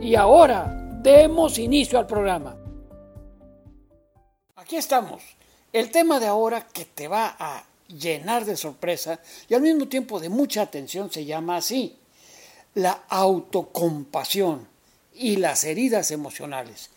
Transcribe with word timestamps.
Y 0.00 0.14
ahora 0.14 0.72
demos 1.02 1.58
inicio 1.58 1.98
al 1.98 2.06
programa. 2.06 2.56
Aquí 4.54 4.76
estamos. 4.76 5.22
El 5.72 5.90
tema 5.90 6.20
de 6.20 6.26
ahora 6.26 6.66
que 6.66 6.84
te 6.84 7.08
va 7.08 7.36
a 7.38 7.64
llenar 7.88 8.44
de 8.44 8.56
sorpresa 8.56 9.20
y 9.48 9.54
al 9.54 9.62
mismo 9.62 9.88
tiempo 9.88 10.20
de 10.20 10.28
mucha 10.28 10.62
atención 10.62 11.10
se 11.10 11.24
llama 11.24 11.56
así, 11.56 11.98
la 12.74 13.04
autocompasión 13.08 14.68
y 15.14 15.36
las 15.36 15.64
heridas 15.64 16.12
emocionales. 16.12 16.90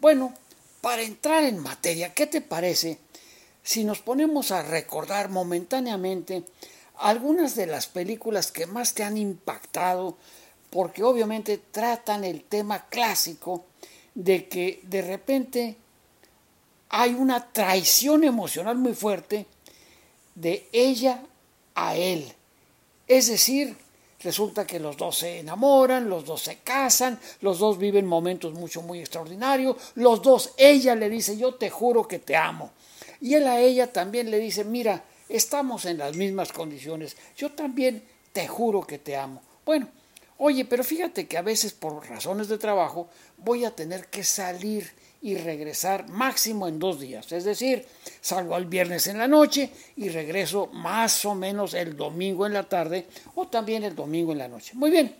Bueno, 0.00 0.32
para 0.80 1.02
entrar 1.02 1.44
en 1.44 1.58
materia, 1.58 2.14
¿qué 2.14 2.26
te 2.26 2.40
parece 2.40 2.98
si 3.62 3.84
nos 3.84 4.00
ponemos 4.00 4.52
a 4.52 4.62
recordar 4.62 5.28
momentáneamente 5.28 6.44
algunas 6.96 7.54
de 7.56 7.66
las 7.66 7.86
películas 7.86 8.50
que 8.52 8.66
más 8.66 8.94
te 8.94 9.04
han 9.04 9.18
impactado 9.18 10.16
porque 10.70 11.02
obviamente 11.02 11.58
tratan 11.70 12.24
el 12.24 12.44
tema 12.44 12.86
clásico 12.88 13.64
de 14.14 14.48
que 14.48 14.80
de 14.82 15.02
repente 15.02 15.76
hay 16.90 17.14
una 17.14 17.52
traición 17.52 18.24
emocional 18.24 18.76
muy 18.76 18.94
fuerte 18.94 19.46
de 20.34 20.68
ella 20.72 21.22
a 21.74 21.96
él. 21.96 22.32
Es 23.06 23.28
decir, 23.28 23.76
resulta 24.20 24.66
que 24.66 24.80
los 24.80 24.96
dos 24.96 25.18
se 25.18 25.40
enamoran, 25.40 26.08
los 26.08 26.24
dos 26.24 26.42
se 26.42 26.58
casan, 26.58 27.18
los 27.40 27.58
dos 27.58 27.78
viven 27.78 28.06
momentos 28.06 28.54
mucho, 28.54 28.82
muy 28.82 29.00
extraordinarios, 29.00 29.76
los 29.94 30.22
dos, 30.22 30.52
ella 30.56 30.94
le 30.94 31.08
dice, 31.08 31.36
yo 31.36 31.54
te 31.54 31.70
juro 31.70 32.06
que 32.06 32.18
te 32.18 32.36
amo. 32.36 32.72
Y 33.20 33.34
él 33.34 33.46
a 33.46 33.60
ella 33.60 33.92
también 33.92 34.30
le 34.30 34.38
dice, 34.38 34.64
mira, 34.64 35.04
estamos 35.28 35.84
en 35.84 35.98
las 35.98 36.16
mismas 36.16 36.52
condiciones, 36.52 37.16
yo 37.36 37.52
también 37.52 38.02
te 38.32 38.46
juro 38.46 38.82
que 38.82 38.98
te 38.98 39.16
amo. 39.16 39.42
Bueno, 39.64 39.88
Oye, 40.38 40.64
pero 40.64 40.84
fíjate 40.84 41.26
que 41.26 41.36
a 41.36 41.42
veces 41.42 41.72
por 41.72 42.08
razones 42.08 42.48
de 42.48 42.58
trabajo 42.58 43.08
voy 43.36 43.64
a 43.64 43.74
tener 43.74 44.06
que 44.06 44.22
salir 44.22 44.88
y 45.20 45.36
regresar 45.36 46.08
máximo 46.08 46.68
en 46.68 46.78
dos 46.78 47.00
días. 47.00 47.30
Es 47.32 47.44
decir, 47.44 47.84
salgo 48.20 48.56
el 48.56 48.66
viernes 48.66 49.08
en 49.08 49.18
la 49.18 49.26
noche 49.26 49.70
y 49.96 50.08
regreso 50.08 50.68
más 50.68 51.24
o 51.24 51.34
menos 51.34 51.74
el 51.74 51.96
domingo 51.96 52.46
en 52.46 52.54
la 52.54 52.68
tarde 52.68 53.08
o 53.34 53.48
también 53.48 53.82
el 53.82 53.96
domingo 53.96 54.30
en 54.30 54.38
la 54.38 54.48
noche. 54.48 54.74
Muy 54.74 54.90
bien. 54.90 55.14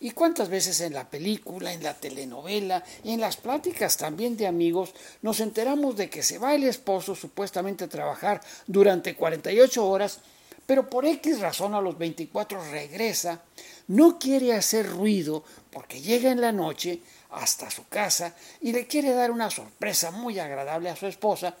¿Y 0.00 0.10
cuántas 0.10 0.48
veces 0.48 0.80
en 0.82 0.92
la 0.92 1.08
película, 1.08 1.72
en 1.72 1.82
la 1.82 1.94
telenovela 1.94 2.84
y 3.02 3.12
en 3.12 3.20
las 3.20 3.36
pláticas 3.36 3.96
también 3.96 4.36
de 4.36 4.46
amigos 4.46 4.92
nos 5.22 5.40
enteramos 5.40 5.96
de 5.96 6.10
que 6.10 6.22
se 6.22 6.38
va 6.38 6.54
el 6.54 6.64
esposo 6.64 7.14
supuestamente 7.14 7.84
a 7.84 7.88
trabajar 7.88 8.40
durante 8.66 9.16
48 9.16 9.86
horas, 9.88 10.20
pero 10.66 10.88
por 10.88 11.04
X 11.04 11.40
razón 11.40 11.74
a 11.74 11.80
los 11.80 11.96
24 11.98 12.70
regresa 12.70 13.42
no 13.88 14.18
quiere 14.18 14.54
hacer 14.54 14.88
ruido 14.90 15.44
porque 15.70 16.00
llega 16.00 16.30
en 16.30 16.40
la 16.40 16.52
noche 16.52 17.00
hasta 17.30 17.70
su 17.70 17.86
casa 17.88 18.34
y 18.60 18.72
le 18.72 18.86
quiere 18.86 19.12
dar 19.12 19.30
una 19.30 19.50
sorpresa 19.50 20.10
muy 20.10 20.38
agradable 20.38 20.88
a 20.88 20.96
su 20.96 21.06
esposa 21.06 21.54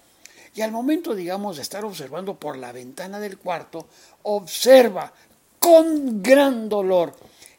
y 0.54 0.62
al 0.62 0.70
momento, 0.70 1.14
digamos, 1.14 1.56
de 1.56 1.62
estar 1.62 1.84
observando 1.84 2.38
por 2.38 2.56
la 2.56 2.70
ventana 2.70 3.18
del 3.18 3.38
cuarto, 3.38 3.88
observa 4.22 5.12
con 5.58 6.22
gran 6.22 6.68
dolor 6.68 7.16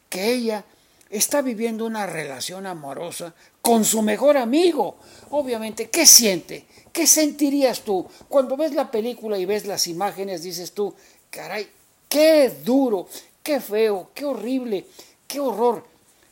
que 0.08 0.32
ella 0.32 0.64
está 1.10 1.42
viviendo 1.42 1.84
una 1.84 2.06
relación 2.06 2.66
amorosa 2.66 3.34
con 3.60 3.84
su 3.84 4.00
mejor 4.00 4.38
amigo. 4.38 4.96
Obviamente, 5.30 5.90
¿qué 5.90 6.06
siente? 6.06 6.64
¿Qué 6.90 7.06
sentirías 7.06 7.82
tú? 7.82 8.06
Cuando 8.28 8.56
ves 8.56 8.74
la 8.74 8.90
película 8.90 9.38
y 9.38 9.44
ves 9.44 9.66
las 9.66 9.86
imágenes, 9.88 10.42
dices 10.42 10.72
tú, 10.72 10.94
caray, 11.36 11.68
qué 12.08 12.50
duro, 12.64 13.06
qué 13.42 13.60
feo, 13.60 14.10
qué 14.14 14.24
horrible, 14.24 14.86
qué 15.28 15.38
horror. 15.38 15.86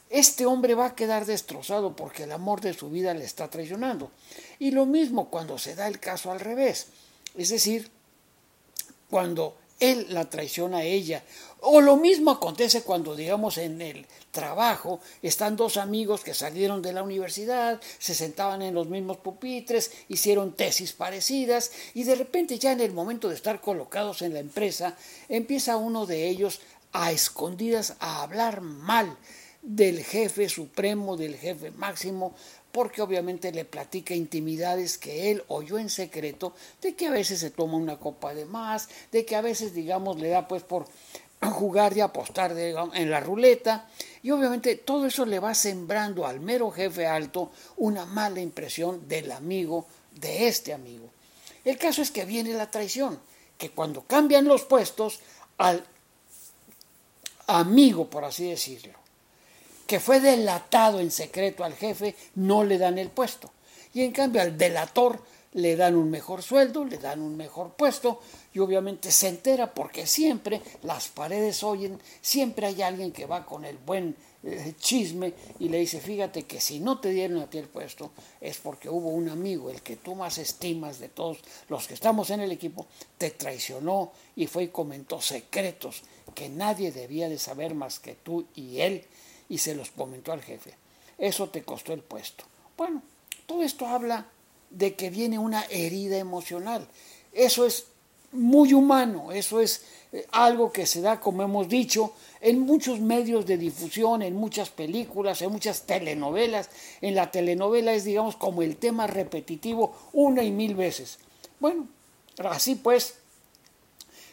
Este 0.09 0.47
hombre 0.47 0.75
va 0.75 0.87
a 0.87 0.95
quedar 0.95 1.27
destrozado 1.27 1.95
porque 1.95 2.23
el 2.23 2.33
amor 2.33 2.63
de 2.63 2.73
su 2.73 2.89
vida 2.89 3.13
le 3.13 3.25
está 3.25 3.51
traicionando. 3.51 4.11
Y 4.59 4.71
lo 4.71 4.87
mismo 4.87 5.29
cuando 5.29 5.59
se 5.59 5.75
da 5.75 5.89
el 5.89 6.01
caso 6.01 6.31
al 6.31 6.41
revés. 6.41 6.87
Es 7.37 7.51
decir, 7.51 7.91
cuando 9.11 9.57
él 9.81 10.07
la 10.11 10.29
traiciona 10.29 10.79
a 10.79 10.85
ella. 10.85 11.23
O 11.61 11.81
lo 11.81 11.97
mismo 11.97 12.31
acontece 12.31 12.83
cuando, 12.83 13.17
digamos, 13.17 13.59
en 13.59 13.81
el 13.81 14.07
trabajo 14.31 15.01
están 15.23 15.57
dos 15.57 15.77
amigos 15.77 16.23
que 16.23 16.35
salieron 16.35 16.83
de 16.83 16.93
la 16.93 17.03
universidad, 17.03 17.81
se 17.99 18.15
sentaban 18.15 18.61
en 18.63 18.75
los 18.75 18.89
mismos 18.89 19.17
pupitres, 19.19 19.93
hicieron 20.09 20.53
tesis 20.53 20.93
parecidas 20.93 21.73
y 21.95 22.05
de 22.05 22.17
repente 22.17 22.59
ya 22.59 22.73
en 22.73 22.81
el 22.81 22.93
momento 22.93 23.29
de 23.29 23.35
estar 23.37 23.61
colocados 23.61 24.23
en 24.23 24.35
la 24.35 24.41
empresa, 24.41 24.97
empieza 25.29 25.77
uno 25.77 26.05
de 26.05 26.29
ellos 26.29 26.61
a 26.93 27.13
escondidas 27.13 27.97
a 27.99 28.23
hablar 28.23 28.61
mal 28.61 29.17
del 29.63 30.05
jefe 30.05 30.49
supremo, 30.51 31.17
del 31.17 31.37
jefe 31.37 31.71
máximo, 31.71 32.35
porque 32.75 33.03
obviamente 33.03 33.53
le 33.53 33.65
platica 33.65 34.15
intimidades 34.17 34.99
que 34.99 35.31
él 35.31 35.45
oyó 35.47 35.79
en 35.79 35.89
secreto, 35.89 36.55
de 36.83 36.97
que 36.97 37.07
a 37.07 37.13
veces 37.13 37.39
se 37.39 37.53
toma 37.53 37.77
una 37.77 38.01
copa 38.01 38.35
de 38.35 38.47
más, 38.47 38.89
de 39.13 39.25
que 39.25 39.37
a 39.37 39.43
veces, 39.43 39.75
digamos, 39.75 40.19
le 40.19 40.31
da 40.31 40.49
pues 40.49 40.65
por 40.65 40.89
jugar 41.41 41.97
y 41.97 42.01
apostar 42.01 42.51
en 42.59 43.11
la 43.13 43.21
ruleta, 43.21 43.89
y 44.25 44.33
obviamente 44.33 44.75
todo 44.75 45.07
eso 45.07 45.25
le 45.25 45.39
va 45.39 45.55
sembrando 45.55 46.27
al 46.27 46.41
mero 46.41 46.73
jefe 46.73 47.07
alto 47.07 47.53
una 47.77 48.07
mala 48.07 48.41
impresión 48.41 49.07
del 49.07 49.31
amigo, 49.31 49.87
de 50.11 50.49
este 50.49 50.73
amigo. 50.73 51.11
El 51.65 51.79
caso 51.79 52.03
es 52.03 52.11
que 52.11 52.25
viene 52.25 52.55
la 52.55 52.73
traición, 52.73 53.21
que 53.57 53.71
cuando 53.71 54.03
cambian 54.03 54.47
los 54.47 54.65
puestos, 54.65 55.21
al 55.59 55.87
amigo, 57.47 58.11
por 58.11 58.25
así 58.25 58.51
decirlo, 58.51 59.04
que 59.87 60.01
fue 60.01 60.21
delatado 60.21 61.01
en 61.01 61.11
secreto 61.11 61.65
al 61.65 61.75
jefe, 61.75 62.15
no 62.35 62.65
le 62.65 62.79
dan 62.79 62.99
el 62.99 63.11
puesto. 63.11 63.51
Y 63.93 64.03
en 64.03 64.13
cambio 64.13 64.43
al 64.43 64.59
delator 64.59 65.21
le 65.55 65.77
dan 65.77 65.95
un 65.95 66.11
mejor 66.11 66.43
sueldo, 66.43 66.85
le 66.85 66.99
dan 66.99 67.21
un 67.21 67.37
mejor 67.37 67.75
puesto 67.75 68.21
y 68.53 68.59
obviamente 68.59 69.11
se 69.11 69.29
entera 69.29 69.73
porque 69.73 70.07
siempre 70.07 70.61
las 70.83 71.09
paredes 71.09 71.63
oyen, 71.63 72.01
siempre 72.21 72.67
hay 72.67 72.83
alguien 72.83 73.13
que 73.13 73.27
va 73.27 73.47
con 73.47 73.65
el 73.65 73.79
buen 73.79 74.17
eh, 74.43 74.75
chisme 74.79 75.33
y 75.61 75.69
le 75.69 75.79
dice, 75.79 76.01
fíjate 76.01 76.43
que 76.43 76.61
si 76.61 76.81
no 76.81 76.99
te 76.99 77.11
dieron 77.11 77.39
a 77.39 77.49
ti 77.49 77.59
el 77.59 77.69
puesto 77.69 78.11
es 78.41 78.59
porque 78.59 78.89
hubo 78.91 79.11
un 79.11 79.29
amigo, 79.29 79.71
el 79.71 79.81
que 79.81 79.97
tú 79.97 80.17
más 80.17 80.39
estimas 80.39 80.99
de 80.99 81.09
todos 81.09 81.39
los 81.69 81.87
que 81.87 81.95
estamos 81.95 82.31
en 82.31 82.41
el 82.41 82.51
equipo, 82.51 82.87
te 83.17 83.31
traicionó 83.31 84.13
y 84.35 84.49
fue 84.49 84.65
y 84.65 84.69
comentó 84.69 85.21
secretos 85.21 86.03
que 86.35 86.49
nadie 86.49 86.91
debía 86.91 87.29
de 87.29 87.39
saber 87.39 87.75
más 87.75 88.01
que 88.01 88.15
tú 88.15 88.45
y 88.57 88.81
él 88.81 89.05
y 89.49 89.59
se 89.59 89.75
los 89.75 89.91
comentó 89.91 90.33
al 90.33 90.43
jefe. 90.43 90.75
Eso 91.19 91.49
te 91.49 91.63
costó 91.63 91.93
el 91.93 92.01
puesto. 92.01 92.45
Bueno, 92.77 93.03
todo 93.47 93.63
esto 93.63 93.87
habla 93.87 94.27
de 94.71 94.95
que 94.95 95.11
viene 95.11 95.39
una 95.39 95.65
herida 95.65 96.17
emocional. 96.17 96.89
Eso 97.33 97.67
es 97.67 97.87
muy 98.33 98.75
humano, 98.75 99.31
eso 99.31 99.61
es 99.61 99.85
eh, 100.13 100.27
algo 100.33 100.73
que 100.73 100.87
se 100.87 101.01
da, 101.01 101.21
como 101.21 101.43
hemos 101.43 101.69
dicho, 101.69 102.13
en 102.41 102.61
muchos 102.61 103.01
medios 103.01 103.47
de 103.47 103.57
difusión, 103.57 104.23
en 104.23 104.35
muchas 104.35 104.71
películas, 104.71 105.41
en 105.43 105.53
muchas 105.53 105.83
telenovelas. 105.83 106.69
En 107.01 107.15
la 107.15 107.31
telenovela 107.31 107.93
es, 107.93 108.05
digamos, 108.05 108.37
como 108.37 108.63
el 108.63 108.77
tema 108.77 109.07
repetitivo 109.07 109.97
una 110.13 110.43
y 110.43 110.51
mil 110.51 110.75
veces. 110.75 111.19
Bueno, 111.61 111.87
así 112.39 112.75
pues, 112.75 113.15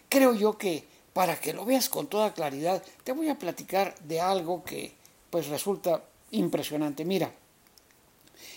creo 0.09 0.33
yo 0.33 0.57
que 0.57 0.83
para 1.13 1.39
que 1.39 1.53
lo 1.53 1.65
veas 1.65 1.89
con 1.89 2.07
toda 2.07 2.33
claridad, 2.33 2.81
te 3.03 3.11
voy 3.11 3.29
a 3.29 3.37
platicar 3.37 3.95
de 3.99 4.21
algo 4.21 4.63
que 4.63 4.93
pues 5.31 5.47
resulta 5.47 6.03
impresionante. 6.31 7.03
Mira, 7.03 7.33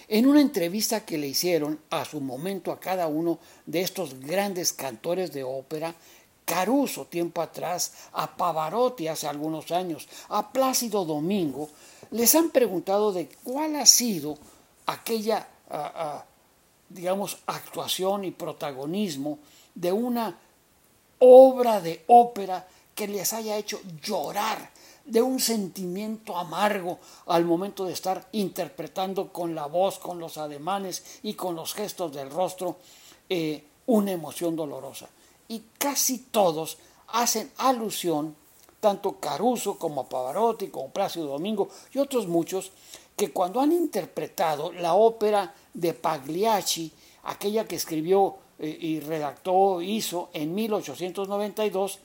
En 0.06 0.26
una 0.26 0.40
entrevista 0.40 1.04
que 1.04 1.16
le 1.16 1.28
hicieron 1.28 1.80
a 1.88 2.04
su 2.04 2.20
momento 2.20 2.70
a 2.70 2.78
cada 2.78 3.06
uno 3.06 3.38
de 3.64 3.80
estos 3.80 4.20
grandes 4.20 4.74
cantores 4.74 5.32
de 5.32 5.44
ópera, 5.44 5.94
Caruso 6.44 7.06
tiempo 7.06 7.40
atrás, 7.40 7.92
a 8.12 8.36
Pavarotti 8.36 9.08
hace 9.08 9.26
algunos 9.26 9.70
años, 9.70 10.06
a 10.28 10.52
Plácido 10.52 11.06
Domingo, 11.06 11.70
les 12.10 12.34
han 12.34 12.50
preguntado 12.50 13.12
de 13.12 13.30
cuál 13.42 13.76
ha 13.76 13.86
sido 13.86 14.36
aquella, 14.84 15.48
digamos, 16.90 17.38
actuación 17.46 18.26
y 18.26 18.30
protagonismo 18.30 19.38
de 19.74 19.90
una 19.90 20.38
obra 21.18 21.80
de 21.80 22.04
ópera 22.08 22.68
que 22.94 23.08
les 23.08 23.32
haya 23.32 23.56
hecho 23.56 23.80
llorar 24.02 24.70
de 25.04 25.20
un 25.20 25.38
sentimiento 25.38 26.36
amargo 26.36 26.98
al 27.26 27.44
momento 27.44 27.84
de 27.84 27.92
estar 27.92 28.26
interpretando 28.32 29.32
con 29.32 29.54
la 29.54 29.66
voz, 29.66 29.98
con 29.98 30.18
los 30.18 30.38
ademanes 30.38 31.20
y 31.22 31.34
con 31.34 31.54
los 31.54 31.74
gestos 31.74 32.12
del 32.12 32.30
rostro 32.30 32.76
eh, 33.28 33.64
una 33.86 34.12
emoción 34.12 34.56
dolorosa. 34.56 35.08
Y 35.48 35.62
casi 35.78 36.18
todos 36.18 36.78
hacen 37.08 37.50
alusión, 37.58 38.34
tanto 38.80 39.18
Caruso 39.20 39.78
como 39.78 40.08
Pavarotti, 40.08 40.68
como 40.68 40.90
Plácido 40.90 41.26
Domingo 41.26 41.68
y 41.92 41.98
otros 41.98 42.26
muchos, 42.26 42.72
que 43.16 43.30
cuando 43.30 43.60
han 43.60 43.72
interpretado 43.72 44.72
la 44.72 44.94
ópera 44.94 45.54
de 45.72 45.94
Pagliacci, 45.94 46.92
aquella 47.24 47.66
que 47.66 47.76
escribió 47.76 48.36
eh, 48.58 48.76
y 48.80 49.00
redactó, 49.00 49.80
hizo 49.82 50.30
en 50.32 50.54
1892, 50.54 51.98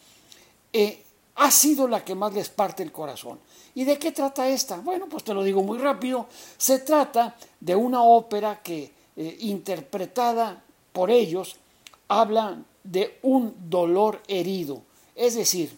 eh, 0.74 1.04
ha 1.36 1.52
sido 1.52 1.88
la 1.88 2.04
que 2.04 2.16
más 2.16 2.34
les 2.34 2.50
parte 2.50 2.84
el 2.84 2.92
corazón. 2.92 3.40
¿Y 3.76 3.86
de 3.86 3.98
qué 3.98 4.12
trata 4.12 4.48
esta? 4.48 4.78
Bueno, 4.78 5.08
pues 5.08 5.24
te 5.24 5.34
lo 5.34 5.44
digo 5.44 5.64
muy 5.64 5.78
rápido. 5.78 6.28
Se 6.58 6.80
trata 6.80 7.36
de 7.60 7.76
una 7.76 8.04
ópera 8.04 8.62
que, 8.62 8.92
eh, 9.16 9.38
interpretada 9.42 10.64
por 10.92 11.12
ellos, 11.12 11.56
habla 12.08 12.62
de 12.84 13.20
un 13.22 13.56
dolor 13.70 14.22
herido. 14.28 14.82
Es 15.16 15.36
decir, 15.36 15.78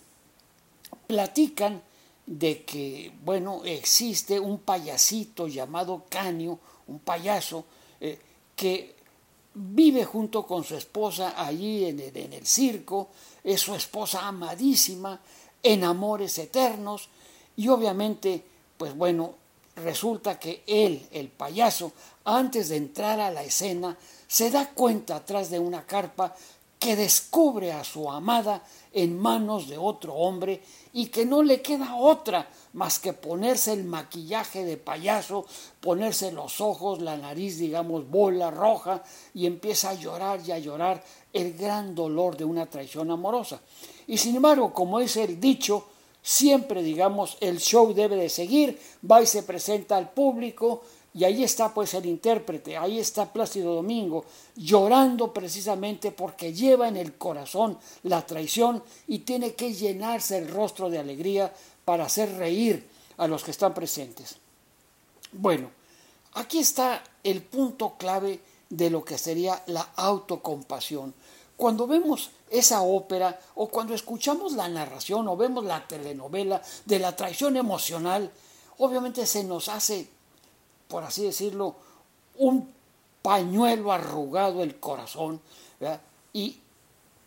platican 1.08 1.82
de 2.26 2.64
que, 2.64 3.12
bueno, 3.24 3.62
existe 3.66 4.40
un 4.40 4.60
payasito 4.60 5.48
llamado 5.48 6.06
Canio, 6.10 6.60
un 6.88 7.00
payaso, 7.00 7.66
eh, 8.00 8.20
que 8.56 8.96
vive 9.54 10.06
junto 10.06 10.46
con 10.46 10.64
su 10.64 10.76
esposa 10.76 11.34
allí 11.38 11.86
en 11.86 12.34
el 12.34 12.46
circo, 12.46 13.10
es 13.44 13.62
su 13.62 13.76
esposa 13.76 14.28
amadísima, 14.28 15.20
en 15.64 15.84
amores 15.84 16.38
eternos 16.38 17.10
y 17.56 17.68
obviamente, 17.68 18.44
pues 18.78 18.96
bueno, 18.96 19.36
resulta 19.76 20.40
que 20.40 20.64
él, 20.66 21.08
el 21.12 21.30
payaso, 21.30 21.92
antes 22.26 22.70
de 22.70 22.78
entrar 22.78 23.20
a 23.20 23.32
la 23.32 23.44
escena, 23.44 23.98
se 24.28 24.52
da 24.52 24.70
cuenta 24.70 25.18
atrás 25.18 25.50
de 25.50 25.60
una 25.60 25.86
carpa 25.86 26.36
que 26.80 26.96
descubre 26.96 27.72
a 27.72 27.84
su 27.84 28.10
amada 28.10 28.66
en 28.92 29.20
manos 29.20 29.70
de 29.70 29.78
otro 29.78 30.16
hombre 30.16 30.64
y 30.94 31.08
que 31.08 31.26
no 31.26 31.44
le 31.44 31.62
queda 31.62 31.96
otra 31.96 32.50
más 32.74 33.00
que 33.00 33.14
ponerse 33.14 33.74
el 33.74 33.84
maquillaje 33.84 34.66
de 34.66 34.78
payaso, 34.78 35.46
ponerse 35.80 36.32
los 36.32 36.62
ojos, 36.62 37.02
la 37.02 37.18
nariz, 37.18 37.58
digamos, 37.58 38.10
bola 38.10 38.52
roja 38.52 39.04
y 39.34 39.46
empieza 39.46 39.90
a 39.90 39.94
llorar 39.94 40.42
y 40.46 40.52
a 40.52 40.60
llorar 40.60 41.04
el 41.34 41.54
gran 41.54 41.96
dolor 41.96 42.38
de 42.38 42.46
una 42.46 42.66
traición 42.66 43.12
amorosa. 43.12 43.62
Y 44.08 44.18
sin 44.18 44.36
embargo, 44.36 44.74
como 44.74 45.00
es 45.00 45.18
el 45.18 45.40
dicho, 45.40 45.88
siempre, 46.22 46.84
digamos, 46.84 47.38
el 47.42 47.60
show 47.60 47.94
debe 47.94 48.16
de 48.16 48.30
seguir, 48.30 48.80
va 49.10 49.22
y 49.22 49.26
se 49.26 49.44
presenta 49.44 49.98
al 49.98 50.12
público, 50.12 50.84
y 51.14 51.24
ahí 51.26 51.44
está 51.44 51.74
pues 51.74 51.94
el 51.94 52.06
intérprete, 52.06 52.78
ahí 52.78 53.00
está 53.00 53.32
Plácido 53.32 53.76
Domingo, 53.76 54.26
llorando 54.56 55.34
precisamente 55.34 56.12
porque 56.12 56.54
lleva 56.54 56.88
en 56.88 56.98
el 56.98 57.16
corazón 57.18 57.78
la 58.04 58.26
traición 58.26 58.82
y 59.08 59.20
tiene 59.20 59.54
que 59.54 59.74
llenarse 59.74 60.38
el 60.38 60.48
rostro 60.48 60.90
de 60.90 61.00
alegría 61.00 61.54
para 61.84 62.06
hacer 62.06 62.38
reír 62.38 62.88
a 63.18 63.28
los 63.28 63.44
que 63.44 63.52
están 63.52 63.74
presentes. 63.74 64.38
Bueno, 65.34 65.70
aquí 66.34 66.60
está 66.60 67.04
el 67.24 67.42
punto 67.42 67.96
clave 67.98 68.40
de 68.70 68.90
lo 68.90 69.04
que 69.04 69.18
sería 69.18 69.62
la 69.68 69.92
autocompasión. 69.96 71.14
Cuando 71.58 71.86
vemos 71.86 72.32
esa 72.50 72.82
ópera 72.82 73.40
o 73.56 73.68
cuando 73.68 73.94
escuchamos 73.94 74.54
la 74.54 74.68
narración 74.68 75.28
o 75.28 75.38
vemos 75.38 75.64
la 75.64 75.88
telenovela 75.88 76.62
de 76.86 77.00
la 77.00 77.16
traición 77.16 77.56
emocional, 77.56 78.32
obviamente 78.80 79.28
se 79.28 79.44
nos 79.44 79.70
hace, 79.70 80.08
por 80.92 81.04
así 81.06 81.24
decirlo, 81.24 81.76
un 82.38 82.70
pañuelo 83.22 83.94
arrugado 83.94 84.62
el 84.62 84.78
corazón 84.78 85.40
y 86.34 86.60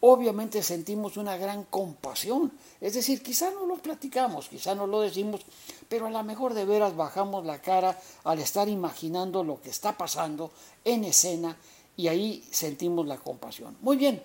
obviamente 0.01 0.63
sentimos 0.63 1.17
una 1.17 1.39
gran 1.39 1.65
compasión. 1.65 2.53
Es 2.79 2.93
decir, 2.93 3.23
quizá 3.23 3.51
no 3.51 3.65
lo 3.65 3.77
platicamos, 3.77 4.49
quizá 4.49 4.75
no 4.75 4.87
lo 4.87 5.01
decimos, 5.01 5.41
pero 5.89 6.07
a 6.07 6.11
lo 6.11 6.23
mejor 6.23 6.53
de 6.53 6.67
veras 6.67 6.95
bajamos 6.95 7.47
la 7.47 7.63
cara 7.63 7.99
al 8.25 8.39
estar 8.39 8.69
imaginando 8.69 9.43
lo 9.43 9.63
que 9.63 9.71
está 9.71 9.97
pasando 9.97 10.51
en 10.85 11.05
escena 11.05 11.57
y 11.97 12.09
ahí 12.09 12.47
sentimos 12.51 13.07
la 13.07 13.17
compasión. 13.17 13.79
Muy 13.81 13.97
bien. 13.97 14.23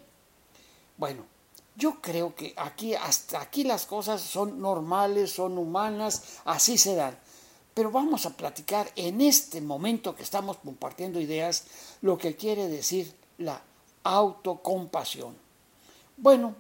Bueno, 0.97 1.24
yo 1.77 2.01
creo 2.01 2.36
que 2.36 2.53
aquí 2.57 2.94
hasta 2.94 3.39
aquí 3.39 3.63
las 3.63 3.86
cosas 3.86 4.19
son 4.19 4.59
normales, 4.59 5.31
son 5.31 5.57
humanas, 5.57 6.41
así 6.44 6.77
se 6.77 6.95
dan. 6.95 7.18
Pero 7.79 7.91
vamos 7.91 8.25
a 8.25 8.35
platicar 8.35 8.91
en 8.97 9.21
este 9.21 9.61
momento 9.61 10.13
que 10.13 10.23
estamos 10.23 10.57
compartiendo 10.57 11.21
ideas 11.21 11.63
lo 12.01 12.17
que 12.17 12.35
quiere 12.35 12.67
decir 12.67 13.15
la 13.37 13.61
autocompasión. 14.03 15.33
Bueno, 16.17 16.57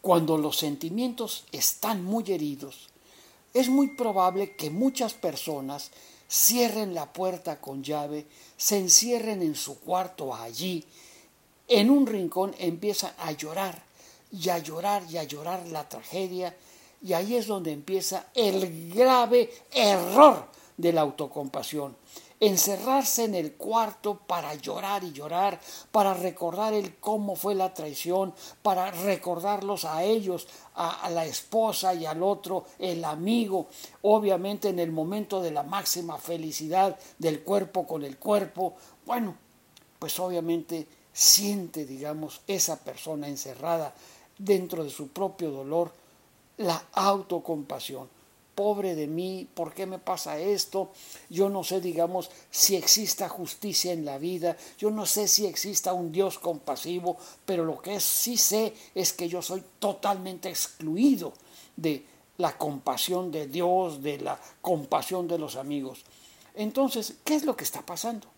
cuando 0.00 0.38
los 0.38 0.56
sentimientos 0.56 1.46
están 1.50 2.04
muy 2.04 2.22
heridos, 2.30 2.90
es 3.52 3.68
muy 3.68 3.96
probable 3.96 4.54
que 4.54 4.70
muchas 4.70 5.14
personas 5.14 5.90
cierren 6.30 6.94
la 6.94 7.12
puerta 7.12 7.60
con 7.60 7.82
llave, 7.82 8.28
se 8.56 8.78
encierren 8.78 9.42
en 9.42 9.56
su 9.56 9.80
cuarto 9.80 10.32
allí, 10.32 10.84
en 11.66 11.90
un 11.90 12.06
rincón 12.06 12.54
empiezan 12.60 13.14
a 13.18 13.32
llorar 13.32 13.82
y 14.30 14.48
a 14.48 14.58
llorar 14.58 15.02
y 15.10 15.16
a 15.16 15.24
llorar 15.24 15.66
la 15.66 15.88
tragedia 15.88 16.54
y 17.02 17.12
ahí 17.14 17.36
es 17.36 17.46
donde 17.46 17.72
empieza 17.72 18.26
el 18.34 18.92
grave 18.94 19.50
error 19.72 20.46
de 20.76 20.92
la 20.92 21.02
autocompasión. 21.02 21.96
Encerrarse 22.38 23.24
en 23.24 23.36
el 23.36 23.52
cuarto 23.52 24.18
para 24.18 24.54
llorar 24.54 25.04
y 25.04 25.12
llorar, 25.12 25.60
para 25.92 26.12
recordar 26.12 26.74
el 26.74 26.96
cómo 26.96 27.36
fue 27.36 27.54
la 27.54 27.72
traición, 27.72 28.34
para 28.62 28.90
recordarlos 28.90 29.84
a 29.84 30.02
ellos, 30.02 30.48
a, 30.74 31.08
la 31.10 31.24
esposa 31.24 31.94
y 31.94 32.04
al 32.04 32.20
otro, 32.22 32.64
el 32.80 33.04
amigo, 33.04 33.68
obviamente 34.02 34.70
en 34.70 34.80
el 34.80 34.90
momento 34.90 35.40
de 35.40 35.52
la 35.52 35.62
máxima 35.62 36.18
felicidad 36.18 36.98
del 37.18 37.42
cuerpo 37.42 37.86
con 37.86 38.04
el 38.04 38.18
cuerpo, 38.18 38.74
bueno, 39.06 39.36
pues 40.00 40.18
obviamente 40.18 40.88
siente, 41.12 41.84
digamos, 41.84 42.40
esa 42.48 42.76
persona 42.82 43.28
encerrada 43.28 43.94
dentro 44.36 44.82
de 44.82 44.90
su 44.90 45.08
propio 45.08 45.52
dolor, 45.52 45.92
la 46.62 46.84
autocompasión 46.92 48.08
pobre 48.54 48.94
de 48.94 49.06
mí, 49.06 49.48
¿por 49.54 49.72
qué 49.72 49.86
me 49.86 49.98
pasa 49.98 50.38
esto? 50.38 50.90
Yo 51.30 51.48
no 51.48 51.64
sé, 51.64 51.80
digamos, 51.80 52.30
si 52.50 52.76
exista 52.76 53.28
justicia 53.28 53.92
en 53.92 54.04
la 54.04 54.18
vida, 54.18 54.56
yo 54.78 54.90
no 54.90 55.06
sé 55.06 55.28
si 55.28 55.46
exista 55.46 55.92
un 55.92 56.12
Dios 56.12 56.38
compasivo, 56.38 57.16
pero 57.46 57.64
lo 57.64 57.80
que 57.80 57.98
sí 58.00 58.36
sé 58.36 58.74
es 58.94 59.12
que 59.12 59.28
yo 59.28 59.42
soy 59.42 59.62
totalmente 59.78 60.48
excluido 60.48 61.32
de 61.76 62.04
la 62.38 62.56
compasión 62.56 63.30
de 63.30 63.46
Dios, 63.46 64.02
de 64.02 64.18
la 64.18 64.38
compasión 64.60 65.28
de 65.28 65.38
los 65.38 65.56
amigos. 65.56 66.04
Entonces, 66.54 67.14
¿qué 67.24 67.34
es 67.34 67.44
lo 67.44 67.56
que 67.56 67.64
está 67.64 67.84
pasando? 67.84 68.28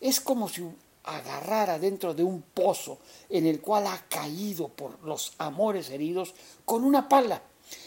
Es 0.00 0.20
como 0.20 0.48
si 0.48 0.64
agarrara 1.04 1.78
dentro 1.78 2.14
de 2.14 2.22
un 2.22 2.42
pozo 2.42 2.98
en 3.28 3.46
el 3.46 3.60
cual 3.60 3.86
ha 3.86 4.04
caído 4.08 4.68
por 4.68 5.02
los 5.04 5.32
amores 5.38 5.90
heridos 5.90 6.34
con 6.64 6.84
una 6.84 7.08
pala 7.08 7.42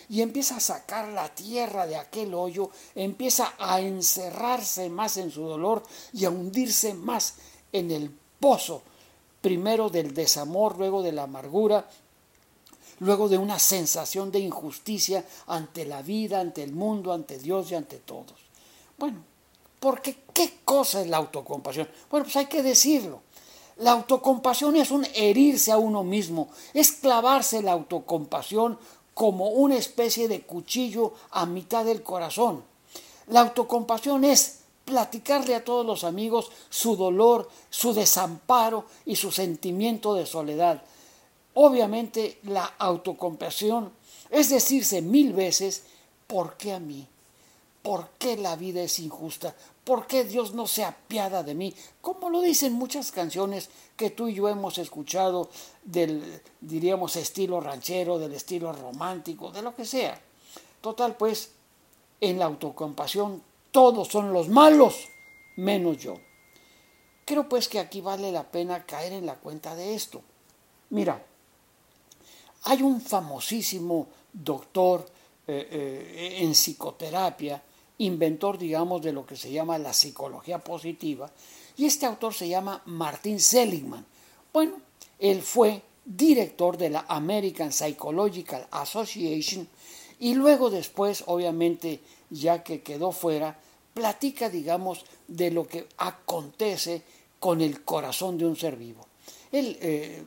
y 0.10 0.22
empieza 0.22 0.58
a 0.58 0.60
sacar 0.60 1.10
la 1.10 1.34
tierra 1.34 1.88
de 1.88 1.96
aquel 1.96 2.34
hoyo, 2.34 2.70
empieza 2.94 3.54
a 3.58 3.82
encerrarse 3.82 4.90
más 4.90 5.18
en 5.18 5.32
su 5.32 5.44
dolor 5.44 5.84
y 6.14 6.26
a 6.26 6.30
hundirse 6.30 6.94
más 6.94 7.36
en 7.72 7.92
el 7.92 8.12
pozo, 8.40 8.82
primero 9.42 9.90
del 9.90 10.14
desamor, 10.14 10.78
luego 10.78 11.02
de 11.02 11.12
la 11.12 11.24
amargura, 11.24 11.88
luego 13.00 13.28
de 13.28 13.38
una 13.38 13.60
sensación 13.60 14.32
de 14.32 14.40
injusticia 14.40 15.26
ante 15.48 15.86
la 15.86 16.02
vida, 16.02 16.40
ante 16.40 16.64
el 16.64 16.74
mundo, 16.74 17.14
ante 17.14 17.38
Dios 17.38 17.72
y 17.72 17.76
ante 17.76 17.98
todos. 17.98 18.36
Bueno, 18.98 19.18
porque 19.80 20.18
¿qué 20.34 20.60
cosa 20.64 21.02
es 21.02 21.08
la 21.08 21.18
autocompasión? 21.18 21.88
Bueno, 22.10 22.26
pues 22.26 22.36
hay 22.38 22.46
que 22.48 22.64
decirlo. 22.64 23.22
La 23.78 23.92
autocompasión 23.92 24.78
es 24.78 24.90
un 24.90 25.06
herirse 25.14 25.72
a 25.72 25.78
uno 25.78 26.04
mismo, 26.04 26.48
es 26.74 26.94
clavarse 26.94 27.62
la 27.62 27.74
autocompasión 27.74 28.80
como 29.16 29.48
una 29.48 29.78
especie 29.78 30.28
de 30.28 30.42
cuchillo 30.42 31.14
a 31.32 31.48
mitad 31.48 31.86
del 31.86 32.04
corazón. 32.04 32.64
La 33.28 33.40
autocompasión 33.40 34.24
es 34.26 34.60
platicarle 34.84 35.56
a 35.56 35.64
todos 35.64 35.86
los 35.86 36.04
amigos 36.04 36.52
su 36.70 36.96
dolor, 36.96 37.50
su 37.70 37.94
desamparo 37.94 38.86
y 39.06 39.16
su 39.16 39.32
sentimiento 39.32 40.14
de 40.14 40.28
soledad. 40.28 40.84
Obviamente 41.56 42.40
la 42.44 42.66
autocompasión 42.78 43.92
es 44.30 44.50
decirse 44.50 45.02
mil 45.02 45.32
veces, 45.32 45.84
¿por 46.28 46.58
qué 46.58 46.74
a 46.74 46.80
mí? 46.80 47.08
¿Por 47.86 48.10
qué 48.18 48.36
la 48.36 48.56
vida 48.56 48.82
es 48.82 48.98
injusta? 48.98 49.56
¿Por 49.84 50.08
qué 50.08 50.24
Dios 50.24 50.56
no 50.56 50.66
se 50.66 50.84
apiada 50.84 51.44
de 51.44 51.54
mí? 51.54 51.72
Como 52.02 52.32
lo 52.32 52.42
dicen 52.42 52.74
muchas 52.74 53.12
canciones 53.12 53.70
que 53.96 54.10
tú 54.10 54.28
y 54.28 54.34
yo 54.34 54.50
hemos 54.50 54.80
escuchado 54.80 55.52
del, 55.84 56.42
diríamos, 56.62 57.16
estilo 57.16 57.62
ranchero, 57.62 58.18
del 58.18 58.34
estilo 58.34 58.74
romántico, 58.74 59.52
de 59.52 59.62
lo 59.62 59.76
que 59.76 59.86
sea. 59.86 60.20
Total, 60.82 61.16
pues, 61.16 61.52
en 62.20 62.40
la 62.40 62.46
autocompasión 62.46 63.44
todos 63.70 64.08
son 64.08 64.34
los 64.34 64.50
malos, 64.50 65.08
menos 65.56 66.00
yo. 66.00 66.16
Creo 67.24 67.48
pues 67.48 67.68
que 67.68 67.78
aquí 67.78 68.02
vale 68.02 68.32
la 68.32 68.50
pena 68.50 68.84
caer 68.84 69.14
en 69.14 69.28
la 69.28 69.36
cuenta 69.36 69.76
de 69.76 69.94
esto. 69.94 70.24
Mira, 70.90 71.24
hay 72.64 72.82
un 72.82 73.00
famosísimo 73.00 74.08
doctor 74.34 75.06
eh, 75.46 75.68
eh, 75.72 76.38
en 76.40 76.54
psicoterapia, 76.54 77.62
inventor, 77.98 78.58
digamos, 78.58 79.02
de 79.02 79.14
lo 79.14 79.26
que 79.26 79.36
se 79.36 79.52
llama 79.52 79.78
la 79.78 79.94
psicología 79.94 80.60
positiva, 80.60 81.32
y 81.78 81.86
este 81.86 82.06
autor 82.06 82.34
se 82.34 82.48
llama 82.48 82.82
Martin 82.86 83.40
Seligman. 83.40 84.06
Bueno, 84.54 84.74
él 85.20 85.42
fue 85.42 85.82
director 86.06 86.78
de 86.78 86.90
la 86.90 87.06
American 87.08 87.72
Psychological 87.72 88.68
Association 88.72 89.68
y 90.20 90.36
luego 90.36 90.70
después, 90.70 91.24
obviamente, 91.28 92.00
ya 92.30 92.64
que 92.64 92.82
quedó 92.82 93.12
fuera, 93.12 93.60
platica, 93.94 94.50
digamos, 94.50 95.06
de 95.28 95.52
lo 95.52 95.68
que 95.68 95.88
acontece 95.98 97.02
con 97.40 97.62
el 97.62 97.84
corazón 97.84 98.38
de 98.38 98.46
un 98.46 98.56
ser 98.56 98.76
vivo. 98.76 99.06
Él 99.52 99.78
eh, 99.82 100.24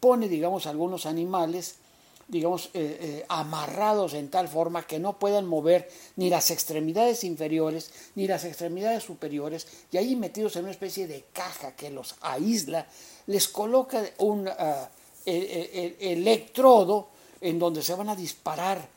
pone, 0.00 0.28
digamos, 0.28 0.66
algunos 0.66 1.06
animales, 1.06 1.76
digamos, 2.32 2.70
eh, 2.72 2.96
eh, 3.00 3.24
amarrados 3.28 4.14
en 4.14 4.30
tal 4.30 4.48
forma 4.48 4.86
que 4.86 4.98
no 4.98 5.18
puedan 5.18 5.44
mover 5.44 5.90
ni 6.16 6.30
las 6.30 6.50
extremidades 6.50 7.24
inferiores 7.24 7.92
ni 8.14 8.26
las 8.26 8.46
extremidades 8.46 9.04
superiores, 9.04 9.66
y 9.90 9.98
ahí 9.98 10.16
metidos 10.16 10.56
en 10.56 10.62
una 10.62 10.70
especie 10.70 11.06
de 11.06 11.26
caja 11.34 11.76
que 11.76 11.90
los 11.90 12.16
aísla, 12.22 12.86
les 13.26 13.48
coloca 13.48 14.02
un 14.18 14.48
ah, 14.48 14.88
electrodo 15.26 17.10
en 17.42 17.58
donde 17.58 17.82
se 17.82 17.94
van 17.94 18.08
a 18.08 18.16
disparar 18.16 18.88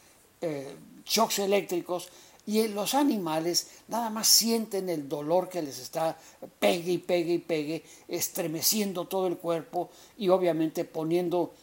shocks 1.06 1.40
eléctricos 1.40 2.08
y 2.48 2.68
los 2.70 2.94
animales 2.94 3.68
nada 3.90 4.10
más 4.10 4.28
sienten 4.28 4.90
el 4.90 5.10
dolor 5.10 5.50
que 5.50 5.62
les 5.62 5.80
está 5.80 6.18
pegue 6.60 6.94
y 6.94 6.98
pegue 7.00 7.34
y 7.34 7.40
pegue, 7.40 7.84
estremeciendo 8.08 9.06
todo 9.06 9.28
el 9.28 9.38
cuerpo 9.38 9.90
y 10.18 10.30
obviamente 10.30 10.86
poniendo 10.86 11.54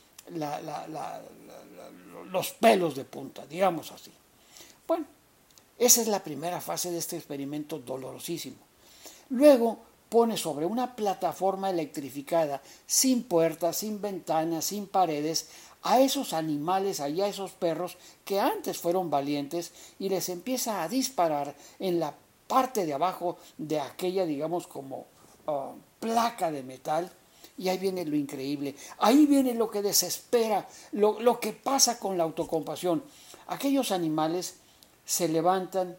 los 2.31 2.50
pelos 2.52 2.95
de 2.95 3.05
punta, 3.05 3.47
digamos 3.47 3.93
así. 3.93 4.12
Bueno, 4.87 5.07
esa 5.79 6.00
es 6.00 6.09
la 6.09 6.23
primera 6.23 6.61
fase 6.61 6.91
de 6.91 6.99
este 6.99 7.17
experimento 7.17 7.79
dolorosísimo. 7.79 8.57
Luego 9.31 9.79
pone 10.09 10.37
sobre 10.37 10.67
una 10.67 10.95
plataforma 10.95 11.71
electrificada, 11.71 12.61
sin 12.87 13.23
puertas, 13.23 13.79
sin 13.79 14.00
ventanas, 14.00 14.67
sin 14.67 14.87
paredes, 14.87 15.49
a 15.83 16.00
esos 16.00 16.33
animales, 16.33 17.00
allá 17.00 17.26
esos 17.26 17.52
perros 17.52 17.97
que 18.25 18.38
antes 18.38 18.79
fueron 18.79 19.11
valientes 19.11 19.73
y 19.99 20.09
les 20.09 20.29
empieza 20.29 20.83
a 20.83 20.88
disparar 20.88 21.57
en 21.79 21.99
la 21.99 22.14
parte 22.47 22.87
de 22.87 22.93
abajo 22.93 23.38
de 23.57 23.81
aquella, 23.81 24.25
digamos, 24.25 24.67
como 24.67 25.07
ah, 25.47 25.73
placa 25.99 26.50
de 26.50 26.62
metal. 26.62 27.11
Y 27.59 27.68
ahí 27.68 27.78
viene 27.78 28.04
lo 28.04 28.16
increíble, 28.16 28.75
ahí 28.99 29.26
viene 29.26 29.54
lo 29.54 29.71
que 29.71 29.82
desespera, 29.82 30.66
lo, 30.92 31.21
lo 31.21 31.38
que 31.38 31.52
pasa 31.52 31.99
con 31.99 32.16
la 32.16 32.25
autocompasión. 32.25 33.02
Aquellos 33.49 33.92
animales 33.92 34.56
se 35.04 35.28
levantan, 35.28 35.97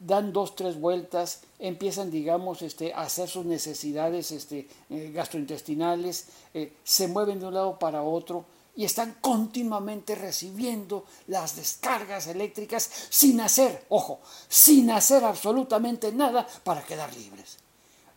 dan 0.00 0.32
dos, 0.32 0.56
tres 0.56 0.78
vueltas, 0.78 1.42
empiezan, 1.58 2.10
digamos, 2.10 2.62
este, 2.62 2.92
a 2.92 3.02
hacer 3.02 3.28
sus 3.28 3.46
necesidades 3.46 4.30
este, 4.30 4.68
eh, 4.90 5.12
gastrointestinales, 5.14 6.26
eh, 6.52 6.72
se 6.84 7.08
mueven 7.08 7.40
de 7.40 7.46
un 7.46 7.54
lado 7.54 7.78
para 7.78 8.02
otro, 8.02 8.44
y 8.76 8.84
están 8.84 9.16
continuamente 9.22 10.14
recibiendo 10.14 11.06
las 11.28 11.56
descargas 11.56 12.26
eléctricas 12.26 12.90
sin 13.08 13.40
hacer, 13.40 13.86
ojo, 13.88 14.20
sin 14.48 14.90
hacer 14.90 15.24
absolutamente 15.24 16.12
nada 16.12 16.46
para 16.62 16.84
quedar 16.84 17.14
libres. 17.16 17.56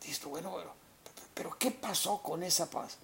Dices 0.02 0.24
bueno, 0.26 0.52
pero, 1.40 1.56
¿qué 1.58 1.72
pasó 1.72 2.18
con 2.18 2.44
esa 2.44 2.70
paz? 2.70 2.98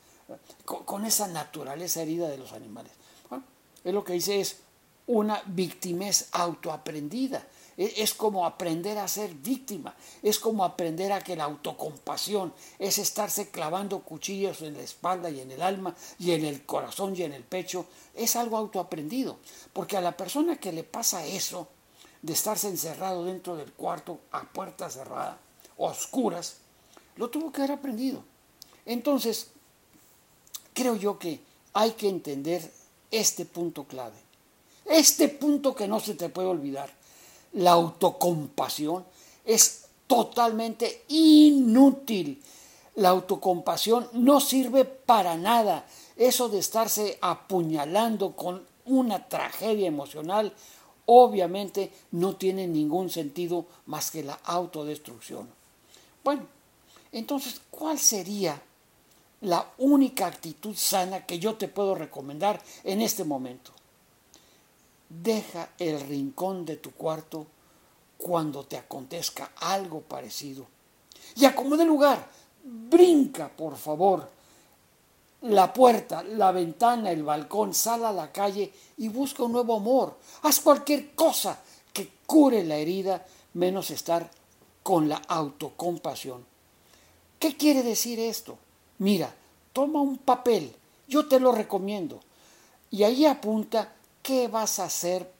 Con, 0.66 1.06
esa 1.06 1.30
naturaleza 1.30 2.02
herida 2.02 2.28
de 2.28 2.38
los 2.38 2.52
animales. 2.52 2.92
Bueno, 3.30 3.46
es 3.82 3.94
lo 3.94 4.04
que 4.04 4.12
dice 4.12 4.42
es 4.42 4.58
una 5.08 5.42
victimez 5.46 6.28
autoaprendida. 6.34 7.48
E, 7.78 7.94
es 7.96 8.14
como 8.14 8.46
aprender 8.46 8.98
a 8.98 9.08
ser 9.08 9.34
víctima, 9.36 9.96
es 10.22 10.38
como 10.38 10.66
aprender 10.66 11.14
a 11.14 11.22
que 11.22 11.38
la 11.38 11.46
autocompasión 11.46 12.54
es 12.78 12.98
estarse 12.98 13.52
clavando 13.52 14.00
cuchillos 14.00 14.62
en 14.64 14.74
la 14.74 14.84
espalda 14.84 15.30
y 15.30 15.40
en 15.40 15.52
el 15.52 15.62
alma 15.62 15.96
y 16.20 16.32
en 16.32 16.44
el 16.44 16.66
corazón 16.66 17.16
y 17.16 17.22
en 17.22 17.32
el 17.32 17.46
pecho, 17.46 17.86
es 18.14 18.36
algo 18.36 18.58
autoaprendido, 18.58 19.38
porque 19.72 19.96
a 19.96 20.02
la 20.02 20.18
persona 20.18 20.58
que 20.58 20.74
le 20.74 20.84
pasa 20.84 21.26
eso, 21.26 21.70
de 22.22 22.34
estarse 22.34 22.68
encerrado 22.68 23.24
dentro 23.24 23.56
del 23.56 23.72
cuarto 23.72 24.20
a 24.34 24.44
puerta 24.44 24.90
cerrada, 24.90 25.38
oscuras, 25.78 26.65
lo 27.18 27.30
tuvo 27.30 27.52
que 27.52 27.62
haber 27.62 27.74
aprendido. 27.74 28.24
Entonces, 28.86 29.48
creo 30.74 30.96
yo 30.96 31.18
que 31.18 31.40
hay 31.74 31.92
que 31.92 32.10
entender 32.10 32.72
este 33.12 33.46
punto 33.46 33.86
clave, 33.86 34.18
este 34.86 35.30
punto 35.30 35.76
que 35.76 35.88
no 35.88 36.00
se 36.00 36.16
te 36.16 36.30
puede 36.30 36.48
olvidar 36.48 36.90
la 37.56 37.72
autocompasión 37.72 39.06
es 39.46 39.86
totalmente 40.08 41.04
inútil. 41.08 42.42
La 42.96 43.10
autocompasión 43.10 44.08
no 44.14 44.40
sirve 44.40 44.86
para 44.86 45.36
nada. 45.38 45.86
Eso 46.16 46.50
de 46.50 46.60
estarse 46.60 47.18
apuñalando 47.22 48.36
con 48.36 48.64
una 48.86 49.28
tragedia 49.28 49.88
emocional 49.88 50.54
obviamente 51.08 51.92
no 52.12 52.36
tiene 52.36 52.68
ningún 52.68 53.10
sentido 53.10 53.66
más 53.86 54.12
que 54.12 54.24
la 54.24 54.40
autodestrucción. 54.44 55.48
Bueno, 56.24 56.44
entonces, 57.18 57.62
¿cuál 57.72 57.98
sería 57.98 58.62
la 59.40 59.72
única 59.78 60.28
actitud 60.28 60.76
sana 60.76 61.26
que 61.26 61.40
yo 61.40 61.56
te 61.56 61.70
puedo 61.70 61.96
recomendar 61.96 62.62
en 62.84 63.02
este 63.02 63.24
momento? 63.24 63.72
Deja 65.08 65.70
el 65.80 66.02
rincón 66.02 66.66
de 66.66 66.76
tu 66.76 66.92
cuarto 66.92 67.48
cuando 68.18 68.66
te 68.66 68.76
acontezca 68.76 69.52
algo 69.56 70.02
parecido. 70.02 70.68
Y 71.36 71.46
acomode 71.46 71.86
lugar, 71.86 72.28
brinca, 72.66 73.48
por 73.48 73.78
favor, 73.78 74.30
la 75.44 75.72
puerta, 75.72 76.22
la 76.22 76.52
ventana, 76.52 77.12
el 77.12 77.24
balcón, 77.24 77.74
sal 77.74 78.04
a 78.04 78.12
la 78.12 78.30
calle 78.34 78.74
y 78.98 79.08
busca 79.08 79.44
un 79.44 79.54
nuevo 79.54 79.78
amor. 79.78 80.18
Haz 80.42 80.60
cualquier 80.60 81.16
cosa 81.16 81.62
que 81.94 82.10
cure 82.26 82.66
la 82.66 82.76
herida, 82.76 83.26
menos 83.54 83.90
estar 83.90 84.30
con 84.84 85.08
la 85.08 85.22
autocompasión. 85.30 86.55
¿Qué 87.40 87.58
quiere 87.58 87.84
decir 87.84 88.20
esto? 88.20 88.58
Mira, 89.00 89.34
toma 89.74 90.02
un 90.02 90.18
papel, 90.18 90.74
yo 91.08 91.28
te 91.28 91.40
lo 91.40 91.52
recomiendo, 91.52 92.20
y 92.92 93.04
ahí 93.04 93.26
apunta 93.26 93.96
¿Qué 94.26 94.48
vas 94.48 94.80
a 94.80 94.86
hacer 94.86 95.32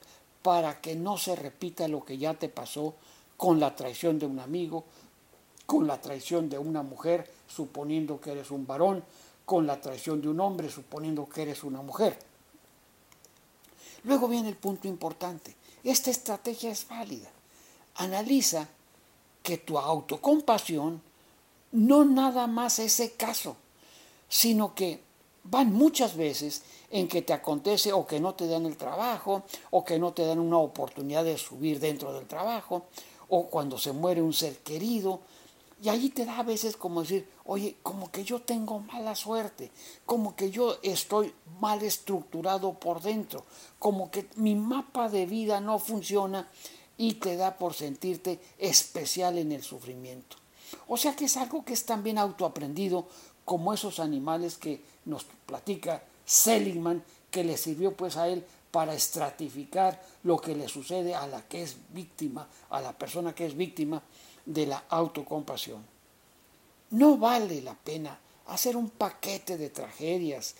para 0.44 0.80
que 0.80 0.94
no 0.94 1.18
se 1.18 1.36
repita 1.36 1.88
lo 1.88 2.06
que 2.06 2.20
ya 2.20 2.36
te 2.36 2.50
pasó 2.50 2.94
con 3.36 3.60
la 3.60 3.76
traición 3.76 4.20
de 4.20 4.28
un 4.28 4.38
amigo, 4.38 4.84
con 5.66 5.88
la 5.88 6.00
traición 6.00 6.50
de 6.50 6.60
una 6.60 6.84
mujer, 6.84 7.28
suponiendo 7.48 8.22
que 8.22 8.34
eres 8.34 8.52
un 8.52 8.68
varón, 8.68 9.04
con 9.44 9.66
la 9.66 9.82
traición 9.82 10.22
de 10.22 10.28
un 10.30 10.40
hombre, 10.40 10.70
suponiendo 10.70 11.28
que 11.28 11.42
eres 11.42 11.64
una 11.64 11.82
mujer? 11.82 12.20
Luego 14.04 14.28
viene 14.28 14.50
el 14.50 14.56
punto 14.56 14.88
importante. 14.88 15.56
Esta 15.84 16.12
estrategia 16.12 16.70
es 16.70 16.88
válida. 16.88 17.32
Analiza 17.96 18.70
que 19.42 19.58
tu 19.58 19.80
autocompasión 19.80 21.02
no 21.76 22.06
nada 22.06 22.48
más 22.48 22.80
ese 22.80 23.14
caso, 23.14 23.58
sino 24.30 24.74
que 24.74 25.04
van 25.44 25.74
muchas 25.74 26.16
veces 26.16 26.64
en 26.90 27.08
que 27.08 27.22
te 27.22 27.34
acontece 27.34 27.92
o 27.92 28.08
que 28.08 28.20
no 28.20 28.34
te 28.34 28.48
dan 28.48 28.66
el 28.66 28.78
trabajo, 28.78 29.44
o 29.72 29.84
que 29.84 30.00
no 30.00 30.14
te 30.14 30.26
dan 30.26 30.40
una 30.40 30.58
oportunidad 30.58 31.26
de 31.26 31.38
subir 31.38 31.80
dentro 31.80 32.14
del 32.14 32.28
trabajo, 32.28 32.86
o 33.28 33.48
cuando 33.48 33.78
se 33.78 33.92
muere 33.92 34.22
un 34.22 34.34
ser 34.34 34.60
querido. 34.60 35.20
Y 35.84 35.90
ahí 35.90 36.10
te 36.10 36.26
da 36.26 36.40
a 36.40 36.44
veces 36.44 36.78
como 36.78 37.02
decir, 37.02 37.28
oye, 37.44 37.76
como 37.84 38.10
que 38.10 38.24
yo 38.24 38.42
tengo 38.42 38.80
mala 38.80 39.14
suerte, 39.14 39.72
como 40.06 40.36
que 40.36 40.50
yo 40.50 40.78
estoy 40.82 41.34
mal 41.60 41.84
estructurado 41.84 42.74
por 42.74 43.02
dentro, 43.02 43.44
como 43.78 44.10
que 44.10 44.30
mi 44.38 44.56
mapa 44.56 45.10
de 45.10 45.26
vida 45.26 45.60
no 45.60 45.78
funciona 45.78 46.50
y 46.98 47.16
te 47.16 47.36
da 47.36 47.58
por 47.58 47.74
sentirte 47.74 48.40
especial 48.58 49.38
en 49.38 49.52
el 49.52 49.62
sufrimiento. 49.62 50.38
O 50.88 50.98
sea 50.98 51.16
que 51.16 51.26
es 51.26 51.38
algo 51.38 51.64
que 51.64 51.74
es 51.74 51.86
también 51.86 52.18
autoaprendido 52.18 53.08
como 53.44 53.74
esos 53.74 54.00
animales 54.00 54.58
que 54.58 54.82
nos 55.06 55.26
platica 55.46 56.04
Seligman, 56.26 57.04
que 57.30 57.44
le 57.44 57.58
sirvió 57.58 57.96
pues 57.96 58.18
a 58.18 58.28
él 58.28 58.44
para 58.72 58.94
estratificar 58.94 60.02
lo 60.24 60.38
que 60.38 60.56
le 60.56 60.68
sucede 60.68 61.16
a 61.16 61.28
la 61.28 61.42
que 61.44 61.64
es 61.64 61.78
víctima, 61.94 62.48
a 62.70 62.82
la 62.82 62.92
persona 62.92 63.34
que 63.34 63.46
es 63.46 63.56
víctima 63.56 64.02
de 64.46 64.66
la 64.66 64.84
autocompasión. 64.90 65.86
No 66.92 67.18
vale 67.18 67.62
la 67.62 67.74
pena 67.74 68.20
hacer 68.48 68.76
un 68.76 68.90
paquete 68.90 69.58
de 69.58 69.70
tragedias, 69.70 70.56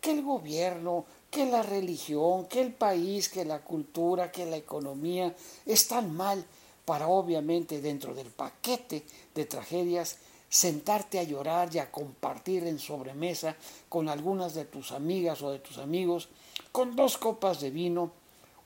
que 0.00 0.10
el 0.10 0.22
gobierno, 0.22 1.04
que 1.30 1.46
la 1.46 1.62
religión, 1.62 2.46
que 2.46 2.60
el 2.60 2.72
país, 2.74 3.28
que 3.28 3.44
la 3.44 3.60
cultura, 3.60 4.32
que 4.32 4.44
la 4.44 4.56
economía 4.56 5.34
están 5.64 6.14
mal 6.14 6.44
para 6.84 7.08
obviamente 7.08 7.80
dentro 7.80 8.14
del 8.14 8.28
paquete 8.28 9.04
de 9.34 9.44
tragedias 9.44 10.18
sentarte 10.48 11.18
a 11.18 11.22
llorar 11.22 11.74
y 11.74 11.78
a 11.78 11.90
compartir 11.90 12.64
en 12.66 12.78
sobremesa 12.78 13.56
con 13.88 14.08
algunas 14.08 14.52
de 14.54 14.66
tus 14.66 14.92
amigas 14.92 15.40
o 15.42 15.50
de 15.50 15.58
tus 15.58 15.78
amigos, 15.78 16.28
con 16.72 16.94
dos 16.94 17.16
copas 17.16 17.60
de 17.60 17.70
vino, 17.70 18.12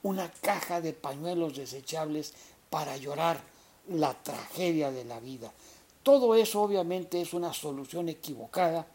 una 0.03 0.29
caja 0.41 0.81
de 0.81 0.93
pañuelos 0.93 1.55
desechables 1.55 2.33
para 2.69 2.97
llorar 2.97 3.39
la 3.87 4.13
tragedia 4.21 4.91
de 4.91 5.05
la 5.05 5.19
vida. 5.19 5.51
Todo 6.03 6.35
eso 6.35 6.61
obviamente 6.61 7.21
es 7.21 7.33
una 7.33 7.53
solución 7.53 8.09
equivocada 8.09 8.85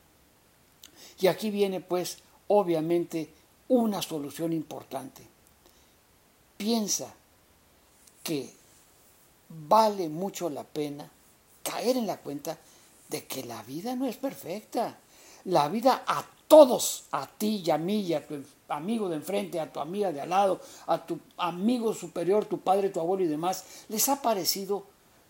y 1.20 1.28
aquí 1.28 1.50
viene 1.50 1.80
pues 1.80 2.18
obviamente 2.48 3.30
una 3.68 4.02
solución 4.02 4.52
importante. 4.52 5.22
Piensa 6.58 7.14
que 8.22 8.61
vale 9.68 10.08
mucho 10.08 10.50
la 10.50 10.64
pena 10.64 11.08
caer 11.62 11.96
en 11.96 12.06
la 12.06 12.18
cuenta 12.18 12.58
de 13.08 13.26
que 13.26 13.44
la 13.44 13.62
vida 13.62 13.94
no 13.94 14.06
es 14.06 14.16
perfecta. 14.16 14.98
La 15.44 15.68
vida 15.68 16.04
a 16.06 16.24
todos, 16.48 17.04
a 17.12 17.26
ti 17.26 17.62
y 17.64 17.70
a 17.70 17.78
mí 17.78 18.00
y 18.00 18.14
a 18.14 18.26
tu 18.26 18.42
amigo 18.68 19.08
de 19.08 19.16
enfrente, 19.16 19.60
a 19.60 19.72
tu 19.72 19.80
amiga 19.80 20.12
de 20.12 20.20
al 20.20 20.30
lado, 20.30 20.60
a 20.86 21.04
tu 21.04 21.18
amigo 21.36 21.94
superior, 21.94 22.44
tu 22.44 22.60
padre, 22.60 22.90
tu 22.90 23.00
abuelo 23.00 23.24
y 23.24 23.28
demás, 23.28 23.64
les 23.88 24.08
ha 24.08 24.22
parecido 24.22 24.84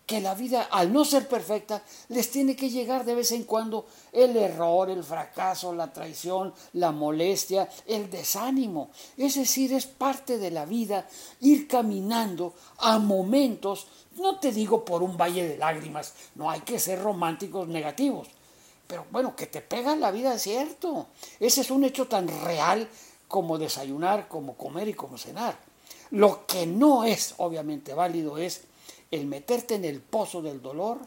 que 0.06 0.20
la 0.20 0.34
vida, 0.34 0.68
al 0.70 0.92
no 0.92 1.04
ser 1.04 1.28
perfecta, 1.28 1.82
les 2.08 2.30
tiene 2.30 2.56
que 2.56 2.70
llegar 2.70 3.04
de 3.04 3.14
vez 3.14 3.32
en 3.32 3.44
cuando 3.44 3.86
el 4.12 4.36
error, 4.36 4.90
el 4.90 5.04
fracaso, 5.04 5.72
la 5.72 5.92
traición, 5.92 6.52
la 6.74 6.92
molestia, 6.92 7.68
el 7.86 8.10
desánimo. 8.10 8.90
Es 9.16 9.36
decir, 9.36 9.72
es 9.72 9.86
parte 9.86 10.38
de 10.38 10.50
la 10.50 10.64
vida 10.64 11.06
ir 11.40 11.68
caminando 11.68 12.54
a 12.78 12.98
momentos, 12.98 13.86
no 14.16 14.38
te 14.38 14.52
digo 14.52 14.84
por 14.84 15.02
un 15.02 15.16
valle 15.16 15.48
de 15.48 15.56
lágrimas, 15.56 16.14
no 16.34 16.50
hay 16.50 16.60
que 16.60 16.78
ser 16.78 17.00
románticos 17.00 17.68
negativos, 17.68 18.28
pero 18.86 19.06
bueno, 19.10 19.34
que 19.34 19.46
te 19.46 19.62
pega 19.62 19.96
la 19.96 20.10
vida 20.10 20.34
es 20.34 20.42
cierto. 20.42 21.06
Ese 21.40 21.62
es 21.62 21.70
un 21.70 21.84
hecho 21.84 22.08
tan 22.08 22.28
real 22.44 22.88
como 23.26 23.56
desayunar, 23.56 24.28
como 24.28 24.54
comer 24.58 24.88
y 24.88 24.94
como 24.94 25.16
cenar. 25.16 25.56
Lo 26.10 26.44
que 26.44 26.66
no 26.66 27.04
es 27.04 27.34
obviamente 27.38 27.94
válido 27.94 28.36
es 28.36 28.64
el 29.12 29.26
meterte 29.26 29.76
en 29.76 29.84
el 29.84 30.00
pozo 30.00 30.42
del 30.42 30.60
dolor, 30.60 30.98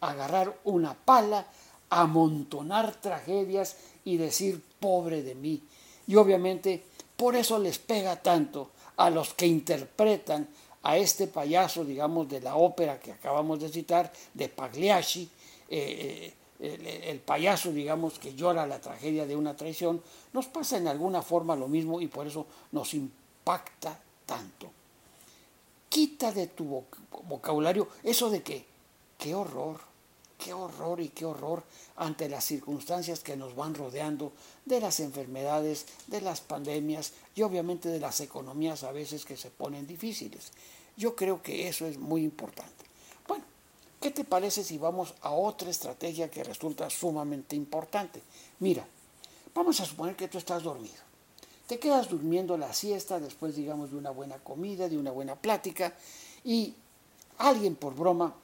agarrar 0.00 0.58
una 0.64 0.94
pala, 0.94 1.46
amontonar 1.90 2.94
tragedias 2.94 3.76
y 4.04 4.16
decir 4.16 4.62
pobre 4.80 5.22
de 5.22 5.34
mí. 5.34 5.60
Y 6.06 6.16
obviamente 6.16 6.82
por 7.16 7.36
eso 7.36 7.58
les 7.58 7.78
pega 7.78 8.16
tanto 8.22 8.70
a 8.96 9.10
los 9.10 9.34
que 9.34 9.46
interpretan 9.46 10.48
a 10.84 10.96
este 10.96 11.26
payaso, 11.26 11.84
digamos, 11.84 12.28
de 12.28 12.40
la 12.40 12.56
ópera 12.56 12.98
que 12.98 13.12
acabamos 13.12 13.60
de 13.60 13.68
citar, 13.68 14.12
de 14.34 14.48
Pagliacci, 14.48 15.28
eh, 15.68 16.32
eh, 16.60 17.04
el, 17.10 17.18
payaso, 17.20 17.72
digamos, 17.72 18.18
que 18.18 18.34
llora 18.34 18.66
la 18.66 18.80
tragedia 18.80 19.26
de 19.26 19.34
una 19.34 19.56
traición, 19.56 20.00
nos 20.32 20.46
pasa 20.46 20.76
en 20.76 20.86
alguna 20.86 21.22
forma 21.22 21.56
lo 21.56 21.66
mismo 21.68 22.00
y 22.00 22.06
por 22.06 22.26
eso 22.26 22.46
nos 22.70 22.94
impacta 22.94 23.98
tanto 24.26 24.70
quita 25.92 26.32
de 26.32 26.46
tu 26.46 26.86
vocabulario 27.28 27.86
eso 28.02 28.30
de 28.30 28.42
que, 28.42 28.64
qué 29.18 29.34
horror, 29.34 29.78
qué 30.38 30.54
horror 30.54 31.00
y 31.02 31.10
qué 31.10 31.26
horror 31.26 31.62
ante 31.96 32.30
las 32.30 32.44
circunstancias 32.46 33.20
que 33.20 33.36
nos 33.36 33.54
van 33.54 33.74
rodeando, 33.74 34.32
de 34.64 34.80
las 34.80 35.00
enfermedades, 35.00 35.84
de 36.06 36.22
las 36.22 36.40
pandemias 36.40 37.12
y 37.34 37.42
obviamente 37.42 37.90
de 37.90 38.00
las 38.00 38.20
economías 38.20 38.84
a 38.84 38.92
veces 38.92 39.26
que 39.26 39.36
se 39.36 39.50
ponen 39.50 39.86
difíciles. 39.86 40.52
Yo 40.96 41.14
creo 41.14 41.42
que 41.42 41.68
eso 41.68 41.86
es 41.86 41.98
muy 41.98 42.24
importante. 42.24 42.86
Bueno, 43.28 43.44
¿qué 44.00 44.10
te 44.10 44.24
parece 44.24 44.64
si 44.64 44.78
vamos 44.78 45.12
a 45.20 45.32
otra 45.32 45.68
estrategia 45.68 46.30
que 46.30 46.42
resulta 46.42 46.88
sumamente 46.88 47.54
importante? 47.54 48.22
Mira, 48.60 48.86
vamos 49.54 49.78
a 49.80 49.84
suponer 49.84 50.16
que 50.16 50.28
tú 50.28 50.38
estás 50.38 50.62
dormido 50.62 51.11
te 51.66 51.78
quedas 51.78 52.08
durmiendo 52.08 52.56
la 52.56 52.72
siesta 52.72 53.20
después, 53.20 53.56
digamos, 53.56 53.90
de 53.90 53.96
una 53.96 54.10
buena 54.10 54.38
comida, 54.38 54.88
de 54.88 54.98
una 54.98 55.10
buena 55.10 55.36
plática, 55.36 55.94
y 56.44 56.74
alguien 57.38 57.76
por 57.76 57.94
broma 57.94 58.34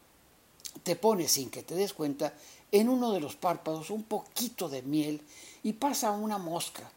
te 0.82 0.96
pone 0.96 1.28
sin 1.28 1.50
que 1.50 1.62
te 1.62 1.74
des 1.74 1.92
cuenta 1.92 2.32
en 2.70 2.88
uno 2.88 3.12
de 3.12 3.20
los 3.20 3.36
párpados 3.36 3.90
un 3.90 4.04
poquito 4.04 4.68
de 4.68 4.82
miel 4.82 5.20
y 5.62 5.72
pasa 5.72 6.10
una 6.10 6.38
mosca 6.38 6.90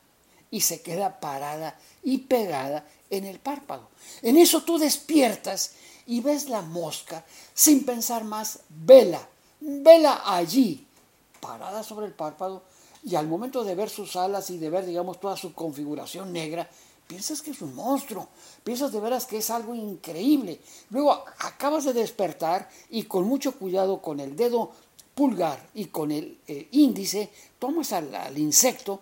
y 0.52 0.62
se 0.62 0.82
queda 0.82 1.20
parada 1.20 1.80
y 2.04 2.20
pegada 2.20 2.86
en 3.10 3.26
el 3.26 3.40
párpado. 3.40 3.88
En 4.22 4.38
eso 4.38 4.64
tú 4.64 4.78
despiertas 4.78 5.74
y 6.06 6.22
ves 6.22 6.50
la 6.50 6.62
mosca 6.62 7.26
sin 7.54 7.86
pensar 7.86 8.24
más, 8.26 8.60
vela, 8.70 9.28
vela 9.60 10.22
allí, 10.26 10.86
parada 11.40 11.84
sobre 11.84 12.08
el 12.08 12.14
párpado 12.14 12.64
y 13.04 13.16
al 13.16 13.28
momento 13.28 13.64
de 13.64 13.76
ver 13.76 13.90
sus 13.90 14.16
alas 14.16 14.50
y 14.50 14.58
de 14.58 14.70
ver, 14.70 14.86
digamos, 14.86 15.20
toda 15.20 15.36
su 15.36 15.54
configuración 15.54 16.32
negra, 16.32 16.70
piensas 17.08 17.42
que 17.42 17.52
es 17.52 17.62
un 17.62 17.76
monstruo, 17.76 18.30
piensas 18.64 18.92
de 18.92 19.00
veras 19.00 19.26
que 19.26 19.38
es 19.38 19.50
algo 19.50 19.76
increíble. 19.76 20.60
Luego 20.92 21.12
acabas 21.40 21.86
de 21.86 21.94
despertar 21.94 22.70
y 22.90 23.04
con 23.04 23.26
mucho 23.26 23.58
cuidado 23.58 24.02
con 24.02 24.20
el 24.20 24.36
dedo 24.36 24.72
pulgar 25.16 25.70
y 25.74 25.86
con 25.86 26.12
el 26.12 26.40
eh, 26.48 26.68
índice, 26.72 27.30
tomas 27.60 27.92
al, 27.92 28.14
al 28.16 28.38
insecto, 28.38 29.02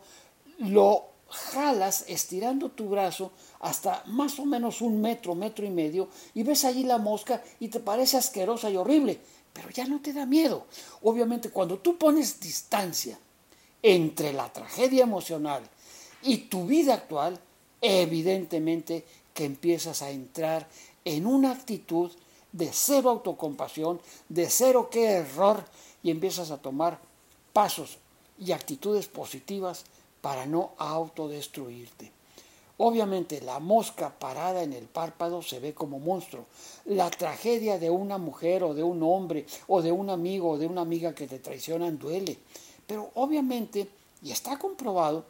lo 0.60 1.06
jalas 1.30 2.06
estirando 2.08 2.70
tu 2.70 2.90
brazo 2.90 3.32
hasta 3.60 4.04
más 4.08 4.40
o 4.40 4.46
menos 4.46 4.82
un 4.82 5.02
metro, 5.02 5.36
metro 5.36 5.66
y 5.66 5.70
medio, 5.70 6.08
y 6.34 6.44
ves 6.44 6.66
allí 6.66 6.84
la 6.84 6.98
mosca 6.98 7.44
y 7.60 7.68
te 7.68 7.80
parece 7.80 8.18
asquerosa 8.18 8.72
y 8.72 8.78
horrible, 8.78 9.20
pero 9.54 9.70
ya 9.70 9.86
no 9.86 10.02
te 10.02 10.14
da 10.14 10.26
miedo. 10.26 10.66
Obviamente 11.04 11.52
cuando 11.52 11.78
tú 11.78 11.98
pones 11.98 12.40
distancia 12.40 13.20
entre 13.82 14.34
la 14.34 14.52
tragedia 14.52 15.04
emocional 15.04 15.64
y 16.22 16.38
tu 16.38 16.66
vida 16.66 16.94
actual, 16.94 17.40
evidentemente 17.82 19.06
que 19.34 19.46
empiezas 19.46 20.02
a 20.02 20.12
entrar 20.12 20.68
en 21.06 21.26
una 21.26 21.52
actitud 21.52 22.12
de 22.52 22.70
cero 22.74 23.10
autocompasión, 23.12 24.02
de 24.28 24.50
cero 24.50 24.90
qué 24.92 25.06
error, 25.12 25.64
y 26.02 26.12
empiezas 26.12 26.52
a 26.52 26.58
tomar 26.58 27.00
pasos 27.54 27.98
y 28.38 28.52
actitudes 28.52 29.08
positivas 29.08 29.84
para 30.22 30.46
no 30.46 30.72
autodestruirte. 30.78 32.12
Obviamente 32.78 33.42
la 33.42 33.60
mosca 33.60 34.18
parada 34.18 34.64
en 34.64 34.72
el 34.72 34.86
párpado 34.86 35.42
se 35.42 35.60
ve 35.60 35.74
como 35.74 36.00
monstruo. 36.00 36.46
La 36.86 37.10
tragedia 37.10 37.78
de 37.78 37.90
una 37.90 38.18
mujer 38.18 38.64
o 38.64 38.74
de 38.74 38.84
un 38.84 39.04
hombre 39.04 39.46
o 39.68 39.82
de 39.82 39.92
un 39.92 40.10
amigo 40.10 40.52
o 40.52 40.58
de 40.58 40.66
una 40.66 40.82
amiga 40.82 41.14
que 41.14 41.28
te 41.28 41.40
traicionan 41.40 42.00
duele. 42.00 42.38
Pero 42.90 43.12
obviamente, 43.14 43.88
y 44.24 44.32
está 44.32 44.58
comprobado, 44.58 45.24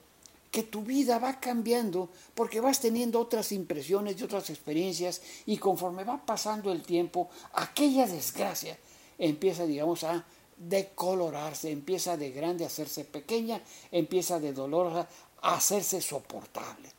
que 0.50 0.64
tu 0.64 0.82
vida 0.82 1.20
va 1.20 1.42
cambiando 1.42 2.08
porque 2.34 2.62
vas 2.62 2.80
teniendo 2.80 3.20
otras 3.20 3.52
impresiones 3.52 4.18
y 4.18 4.24
otras 4.24 4.50
experiencias 4.50 5.22
y 5.46 5.58
conforme 5.58 6.06
va 6.06 6.26
pasando 6.26 6.72
el 6.72 6.84
tiempo, 6.84 7.30
aquella 7.52 8.08
desgracia 8.08 8.78
empieza, 9.18 9.66
digamos, 9.66 10.06
a 10.06 10.24
decolorarse, 10.56 11.70
empieza 11.70 12.16
de 12.16 12.32
grande 12.32 12.64
a 12.64 12.68
hacerse 12.68 13.04
pequeña, 13.04 13.62
empieza 13.92 14.40
de 14.40 14.54
dolorosa 14.54 15.10
a 15.42 15.56
hacerse 15.56 16.02
soportable. 16.02 16.90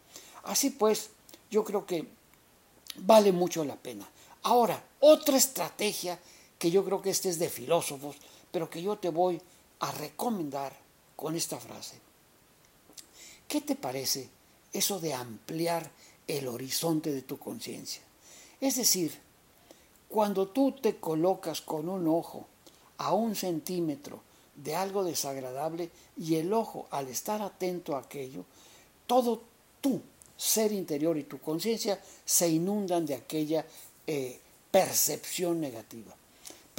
Así 0.43 0.69
pues, 0.69 1.09
yo 1.51 1.65
creo 1.65 1.87
que 1.87 2.07
vale 2.97 3.33
mucho 3.33 3.65
la 3.65 3.77
pena. 3.77 4.07
Ahora, 4.43 4.85
otra 5.01 5.39
estrategia 5.39 6.21
que 6.59 6.71
yo 6.71 6.85
creo 6.85 7.01
que 7.01 7.09
este 7.09 7.31
es 7.31 7.39
de 7.39 7.49
filósofos, 7.49 8.17
pero 8.53 8.69
que 8.69 8.83
yo 8.83 8.99
te 8.99 9.09
voy 9.09 9.41
a 9.81 9.91
recomendar 9.93 10.77
con 11.17 11.37
esta 11.37 11.59
frase. 11.59 11.97
¿Qué 13.49 13.61
te 13.61 13.75
parece 13.75 14.29
eso 14.73 15.01
de 15.01 15.13
ampliar 15.13 15.91
el 16.27 16.49
horizonte 16.49 17.13
de 17.13 17.23
tu 17.23 17.39
conciencia? 17.39 18.03
Es 18.61 18.77
decir, 18.77 19.19
cuando 20.09 20.49
tú 20.49 20.73
te 20.73 20.97
colocas 20.97 21.61
con 21.61 21.89
un 21.89 22.07
ojo 22.09 22.47
a 22.99 23.15
un 23.15 23.35
centímetro 23.35 24.23
de 24.55 24.77
algo 24.77 25.05
desagradable 25.05 25.91
y 26.17 26.37
el 26.37 26.53
ojo 26.53 26.87
al 26.91 27.09
estar 27.09 27.41
atento 27.41 27.97
a 27.97 28.01
aquello, 28.01 28.45
todo 29.07 29.43
tu 29.81 30.01
ser 30.37 30.73
interior 30.73 31.17
y 31.17 31.25
tu 31.25 31.39
conciencia 31.39 32.01
se 32.25 32.49
inundan 32.49 33.07
de 33.07 33.15
aquella 33.15 33.65
eh, 34.07 34.39
percepción 34.71 35.61
negativa. 35.61 36.15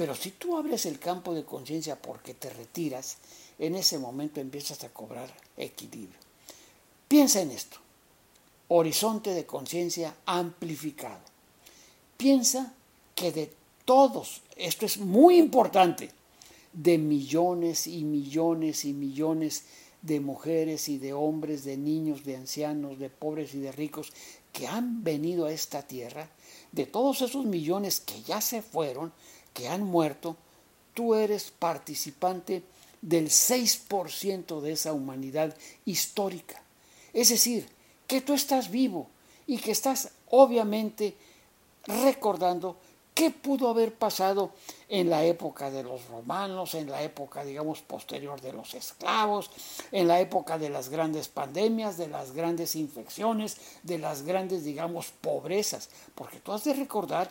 Pero 0.02 0.16
si 0.16 0.32
tú 0.32 0.56
abres 0.56 0.84
el 0.86 0.98
campo 0.98 1.32
de 1.32 1.44
conciencia 1.44 1.94
porque 1.94 2.34
te 2.34 2.50
retiras, 2.50 3.18
en 3.56 3.76
ese 3.76 4.00
momento 4.00 4.40
empiezas 4.40 4.82
a 4.82 4.88
cobrar 4.88 5.32
equilibrio. 5.56 6.18
Piensa 7.06 7.40
en 7.40 7.52
esto. 7.52 7.76
Horizonte 8.66 9.32
de 9.32 9.46
conciencia 9.46 10.16
amplificado. 10.26 11.20
Piensa 12.16 12.74
que 13.14 13.30
de 13.30 13.52
todos, 13.84 14.42
esto 14.56 14.86
es 14.86 14.98
muy 14.98 15.36
importante, 15.36 16.10
de 16.72 16.98
millones 16.98 17.86
y 17.86 18.02
millones 18.02 18.84
y 18.84 18.94
millones 18.94 19.66
de 20.02 20.18
mujeres 20.18 20.88
y 20.88 20.98
de 20.98 21.12
hombres, 21.12 21.62
de 21.62 21.76
niños, 21.76 22.24
de 22.24 22.34
ancianos, 22.34 22.98
de 22.98 23.08
pobres 23.08 23.54
y 23.54 23.60
de 23.60 23.70
ricos 23.70 24.12
que 24.52 24.66
han 24.66 25.04
venido 25.04 25.46
a 25.46 25.52
esta 25.52 25.86
tierra, 25.86 26.28
de 26.72 26.86
todos 26.86 27.22
esos 27.22 27.44
millones 27.44 28.00
que 28.00 28.20
ya 28.22 28.40
se 28.40 28.62
fueron, 28.62 29.12
que 29.52 29.68
han 29.68 29.82
muerto, 29.82 30.36
tú 30.94 31.14
eres 31.14 31.50
participante 31.50 32.62
del 33.00 33.28
6% 33.28 34.60
de 34.60 34.72
esa 34.72 34.92
humanidad 34.92 35.56
histórica. 35.84 36.62
Es 37.12 37.28
decir, 37.28 37.68
que 38.06 38.20
tú 38.20 38.34
estás 38.34 38.70
vivo 38.70 39.08
y 39.46 39.58
que 39.58 39.72
estás 39.72 40.10
obviamente 40.30 41.16
recordando 41.86 42.76
qué 43.14 43.30
pudo 43.30 43.68
haber 43.68 43.92
pasado 43.92 44.52
en 44.88 45.10
la 45.10 45.24
época 45.24 45.70
de 45.70 45.82
los 45.82 46.06
romanos, 46.06 46.74
en 46.74 46.90
la 46.90 47.02
época, 47.02 47.44
digamos, 47.44 47.82
posterior 47.82 48.40
de 48.40 48.52
los 48.52 48.74
esclavos, 48.74 49.50
en 49.90 50.08
la 50.08 50.20
época 50.20 50.58
de 50.58 50.70
las 50.70 50.88
grandes 50.88 51.28
pandemias, 51.28 51.98
de 51.98 52.08
las 52.08 52.32
grandes 52.32 52.74
infecciones, 52.76 53.58
de 53.82 53.98
las 53.98 54.22
grandes, 54.22 54.64
digamos, 54.64 55.12
pobrezas. 55.20 55.90
Porque 56.14 56.38
tú 56.38 56.52
has 56.52 56.64
de 56.64 56.74
recordar 56.74 57.30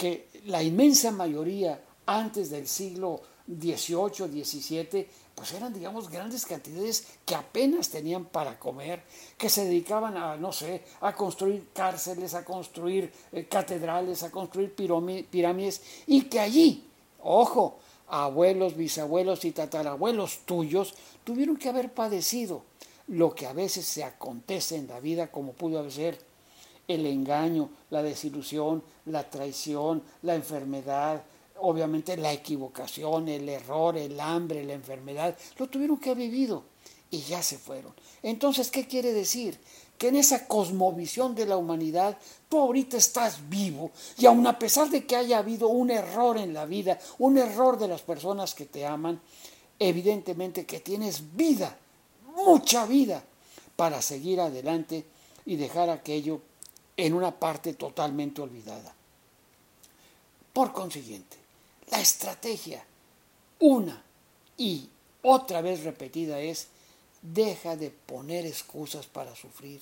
que 0.00 0.30
la 0.46 0.62
inmensa 0.62 1.10
mayoría 1.10 1.78
antes 2.06 2.48
del 2.48 2.66
siglo 2.66 3.20
XVIII, 3.46 4.42
XVII, 4.42 5.06
pues 5.34 5.52
eran, 5.52 5.74
digamos, 5.74 6.08
grandes 6.08 6.46
cantidades 6.46 7.06
que 7.26 7.34
apenas 7.34 7.90
tenían 7.90 8.24
para 8.24 8.58
comer, 8.58 9.02
que 9.36 9.50
se 9.50 9.66
dedicaban 9.66 10.16
a, 10.16 10.36
no 10.36 10.52
sé, 10.52 10.84
a 11.02 11.14
construir 11.14 11.68
cárceles, 11.74 12.32
a 12.32 12.46
construir 12.46 13.12
eh, 13.30 13.44
catedrales, 13.44 14.22
a 14.22 14.30
construir 14.30 14.74
pirámides, 14.74 15.82
y 16.06 16.22
que 16.22 16.40
allí, 16.40 16.88
ojo, 17.20 17.78
abuelos, 18.08 18.76
bisabuelos 18.76 19.44
y 19.44 19.52
tatarabuelos 19.52 20.46
tuyos 20.46 20.94
tuvieron 21.24 21.58
que 21.58 21.68
haber 21.68 21.92
padecido 21.92 22.62
lo 23.08 23.34
que 23.34 23.46
a 23.46 23.52
veces 23.52 23.84
se 23.84 24.02
acontece 24.02 24.76
en 24.76 24.88
la 24.88 24.98
vida, 24.98 25.30
como 25.30 25.52
pudo 25.52 25.90
ser 25.90 26.29
el 26.90 27.06
engaño, 27.06 27.70
la 27.90 28.02
desilusión, 28.02 28.82
la 29.06 29.28
traición, 29.28 30.02
la 30.22 30.34
enfermedad, 30.34 31.22
obviamente 31.60 32.16
la 32.16 32.32
equivocación, 32.32 33.28
el 33.28 33.48
error, 33.48 33.96
el 33.96 34.18
hambre, 34.20 34.64
la 34.64 34.74
enfermedad, 34.74 35.36
lo 35.58 35.68
tuvieron 35.68 35.98
que 35.98 36.10
haber 36.10 36.28
vivido 36.28 36.64
y 37.10 37.18
ya 37.20 37.42
se 37.42 37.58
fueron. 37.58 37.92
Entonces, 38.22 38.70
¿qué 38.70 38.86
quiere 38.86 39.12
decir? 39.12 39.58
Que 39.98 40.08
en 40.08 40.16
esa 40.16 40.46
cosmovisión 40.46 41.34
de 41.34 41.46
la 41.46 41.56
humanidad, 41.56 42.16
tú 42.48 42.58
ahorita 42.58 42.96
estás 42.96 43.48
vivo 43.48 43.90
y 44.16 44.26
aun 44.26 44.46
a 44.46 44.58
pesar 44.58 44.88
de 44.88 45.04
que 45.04 45.16
haya 45.16 45.38
habido 45.38 45.68
un 45.68 45.90
error 45.90 46.38
en 46.38 46.54
la 46.54 46.64
vida, 46.64 46.98
un 47.18 47.36
error 47.36 47.78
de 47.78 47.88
las 47.88 48.02
personas 48.02 48.54
que 48.54 48.66
te 48.66 48.86
aman, 48.86 49.20
evidentemente 49.78 50.64
que 50.64 50.80
tienes 50.80 51.36
vida, 51.36 51.76
mucha 52.36 52.86
vida, 52.86 53.24
para 53.76 54.02
seguir 54.02 54.40
adelante 54.40 55.04
y 55.46 55.56
dejar 55.56 55.90
aquello 55.90 56.40
en 57.06 57.14
una 57.14 57.30
parte 57.38 57.74
totalmente 57.74 58.40
olvidada. 58.40 58.94
Por 60.52 60.72
consiguiente, 60.72 61.36
la 61.90 62.00
estrategia, 62.00 62.84
una 63.60 64.02
y 64.56 64.88
otra 65.22 65.60
vez 65.60 65.84
repetida, 65.84 66.40
es 66.40 66.68
deja 67.22 67.76
de 67.76 67.90
poner 67.90 68.46
excusas 68.46 69.06
para 69.06 69.34
sufrir. 69.34 69.80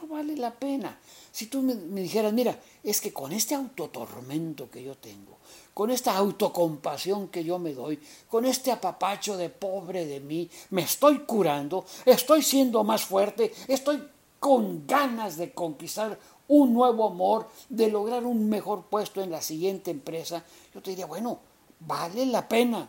No 0.00 0.08
vale 0.08 0.36
la 0.36 0.52
pena. 0.52 0.98
Si 1.32 1.46
tú 1.46 1.62
me, 1.62 1.74
dijeras, 1.74 2.32
mira, 2.32 2.58
es 2.82 3.00
que 3.00 3.12
con 3.12 3.32
este 3.32 3.54
autotormento 3.54 4.70
que 4.70 4.82
yo 4.82 4.96
tengo, 4.96 5.38
con 5.72 5.90
esta 5.90 6.16
autocompasión 6.16 7.28
que 7.28 7.44
yo 7.44 7.58
me 7.58 7.72
doy, 7.72 7.98
con 8.28 8.44
este 8.44 8.70
apapacho 8.70 9.36
de 9.36 9.48
pobre 9.48 10.06
de 10.06 10.20
mí, 10.20 10.48
me 10.70 10.82
estoy 10.82 11.20
curando, 11.20 11.86
estoy 12.04 12.42
siendo 12.42 12.84
más 12.84 13.04
fuerte, 13.04 13.52
estoy 13.68 14.02
con 14.38 14.86
ganas 14.86 15.36
de 15.36 15.52
conquistar 15.52 16.18
un 16.48 16.74
nuevo 16.74 17.08
amor, 17.08 17.48
de 17.68 17.88
lograr 17.88 18.24
un 18.24 18.48
mejor 18.48 18.84
puesto 18.84 19.22
en 19.22 19.30
la 19.30 19.42
siguiente 19.42 19.90
empresa, 19.90 20.44
yo 20.74 20.82
te 20.82 20.90
diría, 20.90 21.06
bueno, 21.06 21.38
vale 21.80 22.26
la 22.26 22.48
pena, 22.48 22.88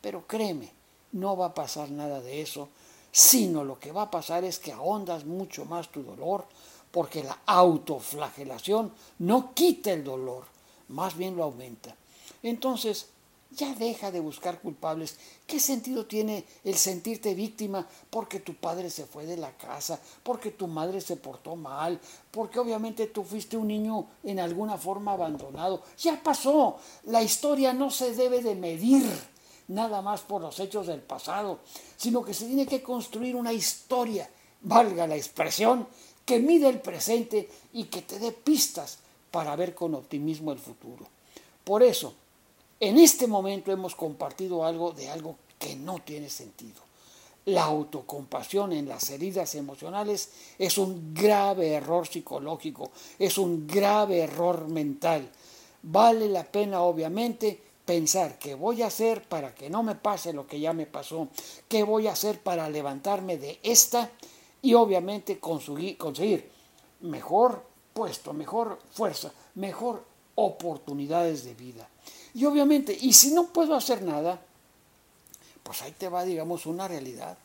pero 0.00 0.26
créeme, 0.26 0.72
no 1.12 1.36
va 1.36 1.46
a 1.46 1.54
pasar 1.54 1.90
nada 1.90 2.20
de 2.20 2.40
eso, 2.40 2.68
sino 3.10 3.64
lo 3.64 3.78
que 3.78 3.92
va 3.92 4.02
a 4.02 4.10
pasar 4.10 4.44
es 4.44 4.58
que 4.58 4.72
ahondas 4.72 5.24
mucho 5.24 5.64
más 5.64 5.88
tu 5.88 6.02
dolor, 6.02 6.46
porque 6.90 7.22
la 7.22 7.38
autoflagelación 7.46 8.92
no 9.18 9.52
quita 9.54 9.92
el 9.92 10.04
dolor, 10.04 10.44
más 10.88 11.16
bien 11.16 11.36
lo 11.36 11.44
aumenta. 11.44 11.94
Entonces, 12.42 13.08
ya 13.50 13.74
deja 13.74 14.10
de 14.10 14.20
buscar 14.20 14.60
culpables. 14.60 15.16
¿Qué 15.46 15.60
sentido 15.60 16.06
tiene 16.06 16.44
el 16.64 16.74
sentirte 16.74 17.34
víctima 17.34 17.86
porque 18.10 18.40
tu 18.40 18.54
padre 18.54 18.90
se 18.90 19.06
fue 19.06 19.26
de 19.26 19.36
la 19.36 19.56
casa, 19.56 20.00
porque 20.22 20.50
tu 20.50 20.66
madre 20.66 21.00
se 21.00 21.16
portó 21.16 21.56
mal, 21.56 22.00
porque 22.30 22.58
obviamente 22.58 23.06
tú 23.06 23.22
fuiste 23.22 23.56
un 23.56 23.68
niño 23.68 24.06
en 24.24 24.40
alguna 24.40 24.76
forma 24.76 25.12
abandonado? 25.12 25.82
Ya 25.98 26.22
pasó. 26.22 26.78
La 27.04 27.22
historia 27.22 27.72
no 27.72 27.90
se 27.90 28.14
debe 28.14 28.42
de 28.42 28.54
medir 28.54 29.06
nada 29.68 30.02
más 30.02 30.20
por 30.20 30.42
los 30.42 30.58
hechos 30.60 30.86
del 30.86 31.00
pasado, 31.00 31.60
sino 31.96 32.24
que 32.24 32.34
se 32.34 32.46
tiene 32.46 32.66
que 32.66 32.82
construir 32.82 33.34
una 33.36 33.52
historia, 33.52 34.28
valga 34.62 35.06
la 35.06 35.16
expresión, 35.16 35.86
que 36.24 36.38
mide 36.40 36.68
el 36.68 36.80
presente 36.80 37.48
y 37.72 37.84
que 37.84 38.02
te 38.02 38.18
dé 38.18 38.32
pistas 38.32 38.98
para 39.30 39.54
ver 39.56 39.74
con 39.74 39.94
optimismo 39.94 40.52
el 40.52 40.58
futuro. 40.58 41.06
Por 41.64 41.82
eso, 41.82 42.14
en 42.80 42.98
este 42.98 43.26
momento 43.26 43.72
hemos 43.72 43.94
compartido 43.94 44.64
algo 44.64 44.92
de 44.92 45.08
algo 45.08 45.36
que 45.58 45.76
no 45.76 45.98
tiene 46.00 46.28
sentido. 46.28 46.82
La 47.46 47.64
autocompasión 47.64 48.72
en 48.72 48.88
las 48.88 49.08
heridas 49.10 49.54
emocionales 49.54 50.30
es 50.58 50.78
un 50.78 51.14
grave 51.14 51.72
error 51.74 52.06
psicológico, 52.06 52.90
es 53.18 53.38
un 53.38 53.66
grave 53.66 54.20
error 54.20 54.66
mental. 54.68 55.30
Vale 55.82 56.28
la 56.28 56.42
pena, 56.42 56.82
obviamente, 56.82 57.62
pensar 57.84 58.38
qué 58.38 58.56
voy 58.56 58.82
a 58.82 58.88
hacer 58.88 59.22
para 59.22 59.54
que 59.54 59.70
no 59.70 59.84
me 59.84 59.94
pase 59.94 60.32
lo 60.32 60.46
que 60.46 60.58
ya 60.58 60.72
me 60.72 60.86
pasó, 60.86 61.28
qué 61.68 61.84
voy 61.84 62.08
a 62.08 62.12
hacer 62.12 62.40
para 62.40 62.68
levantarme 62.68 63.38
de 63.38 63.60
esta 63.62 64.10
y 64.60 64.74
obviamente 64.74 65.38
conseguir, 65.38 65.96
conseguir 65.96 66.50
mejor 67.02 67.62
puesto, 67.94 68.32
mejor 68.32 68.80
fuerza, 68.90 69.32
mejor 69.54 70.04
oportunidades 70.34 71.44
de 71.44 71.54
vida. 71.54 71.88
Y 72.36 72.44
obviamente, 72.44 72.94
y 73.00 73.14
si 73.14 73.30
no 73.30 73.46
puedo 73.46 73.74
hacer 73.74 74.02
nada, 74.02 74.38
pues 75.62 75.80
ahí 75.80 75.92
te 75.92 76.10
va, 76.10 76.22
digamos, 76.22 76.66
una 76.66 76.86
realidad. 76.86 77.38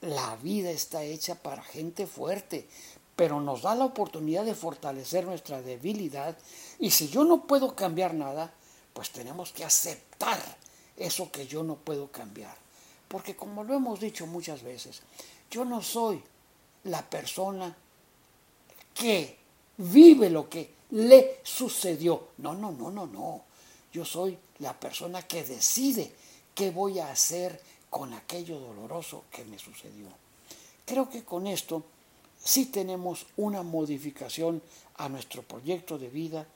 La 0.00 0.36
vida 0.36 0.70
está 0.70 1.02
hecha 1.02 1.34
para 1.34 1.60
gente 1.60 2.06
fuerte, 2.06 2.68
pero 3.16 3.40
nos 3.40 3.62
da 3.62 3.74
la 3.74 3.84
oportunidad 3.84 4.44
de 4.44 4.54
fortalecer 4.54 5.24
nuestra 5.24 5.60
debilidad. 5.60 6.38
Y 6.78 6.92
si 6.92 7.08
yo 7.08 7.24
no 7.24 7.48
puedo 7.48 7.74
cambiar 7.74 8.14
nada, 8.14 8.54
pues 8.92 9.10
tenemos 9.10 9.50
que 9.50 9.64
aceptar 9.64 10.38
eso 10.96 11.32
que 11.32 11.48
yo 11.48 11.64
no 11.64 11.74
puedo 11.74 12.06
cambiar. 12.12 12.54
Porque 13.08 13.34
como 13.34 13.64
lo 13.64 13.74
hemos 13.74 13.98
dicho 13.98 14.24
muchas 14.28 14.62
veces, 14.62 15.02
yo 15.50 15.64
no 15.64 15.82
soy 15.82 16.22
la 16.84 17.02
persona 17.02 17.76
que 18.94 19.36
vive 19.78 20.30
lo 20.30 20.48
que 20.48 20.74
le 20.90 21.40
sucedió. 21.42 22.28
No, 22.38 22.54
no, 22.54 22.70
no, 22.70 22.88
no, 22.88 23.04
no. 23.04 23.47
Yo 23.92 24.04
soy 24.04 24.38
la 24.58 24.78
persona 24.78 25.22
que 25.22 25.44
decide 25.44 26.12
qué 26.54 26.70
voy 26.70 26.98
a 26.98 27.10
hacer 27.10 27.60
con 27.90 28.12
aquello 28.12 28.58
doloroso 28.58 29.24
que 29.30 29.44
me 29.44 29.58
sucedió. 29.58 30.08
Creo 30.84 31.08
que 31.08 31.24
con 31.24 31.46
esto 31.46 31.84
sí 32.42 32.66
tenemos 32.66 33.26
una 33.36 33.62
modificación 33.62 34.62
a 34.96 35.08
nuestro 35.08 35.42
proyecto 35.42 35.98
de 35.98 36.08
vida 36.08 36.46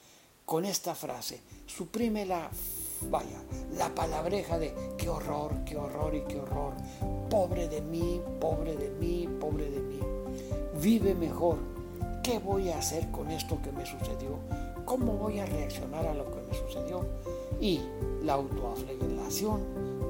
con 0.44 0.64
esta 0.64 0.94
frase. 0.94 1.40
Suprime 1.66 2.26
la, 2.26 2.50
vaya, 3.10 3.42
la 3.76 3.94
palabreja 3.94 4.58
de 4.58 4.74
qué 4.98 5.08
horror, 5.08 5.64
qué 5.64 5.76
horror 5.76 6.14
y 6.14 6.22
qué 6.22 6.40
horror. 6.40 6.74
Pobre 7.30 7.68
de 7.68 7.80
mí, 7.80 8.20
pobre 8.40 8.76
de 8.76 8.90
mí, 8.90 9.28
pobre 9.40 9.70
de 9.70 9.80
mí. 9.80 10.00
Vive 10.80 11.14
mejor. 11.14 11.58
¿Qué 12.22 12.38
voy 12.38 12.70
a 12.70 12.78
hacer 12.78 13.10
con 13.10 13.30
esto 13.30 13.60
que 13.62 13.72
me 13.72 13.84
sucedió? 13.84 14.38
¿Cómo 14.84 15.12
voy 15.12 15.38
a 15.38 15.46
reaccionar 15.46 16.06
a 16.06 16.14
lo 16.14 16.24
que 16.30 16.40
me 16.48 16.54
sucedió? 16.54 17.06
Y 17.60 17.80
la 18.22 18.34
autoaflegelación 18.34 19.60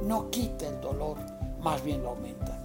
no 0.07 0.31
quita 0.31 0.69
el 0.69 0.81
dolor, 0.81 1.19
más 1.61 1.83
bien 1.85 2.03
lo 2.03 2.11
aumenta. 2.11 2.59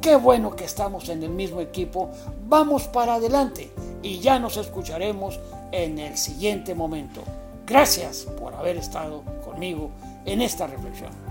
Qué 0.00 0.16
bueno 0.16 0.54
que 0.54 0.64
estamos 0.64 1.08
en 1.08 1.22
el 1.22 1.30
mismo 1.30 1.60
equipo. 1.60 2.10
Vamos 2.46 2.84
para 2.88 3.14
adelante 3.14 3.70
y 4.02 4.20
ya 4.20 4.38
nos 4.38 4.56
escucharemos 4.56 5.38
en 5.72 5.98
el 5.98 6.16
siguiente 6.16 6.74
momento. 6.74 7.22
Gracias 7.66 8.26
por 8.38 8.54
haber 8.54 8.76
estado 8.76 9.22
conmigo 9.44 9.90
en 10.24 10.40
esta 10.40 10.66
reflexión. 10.66 11.27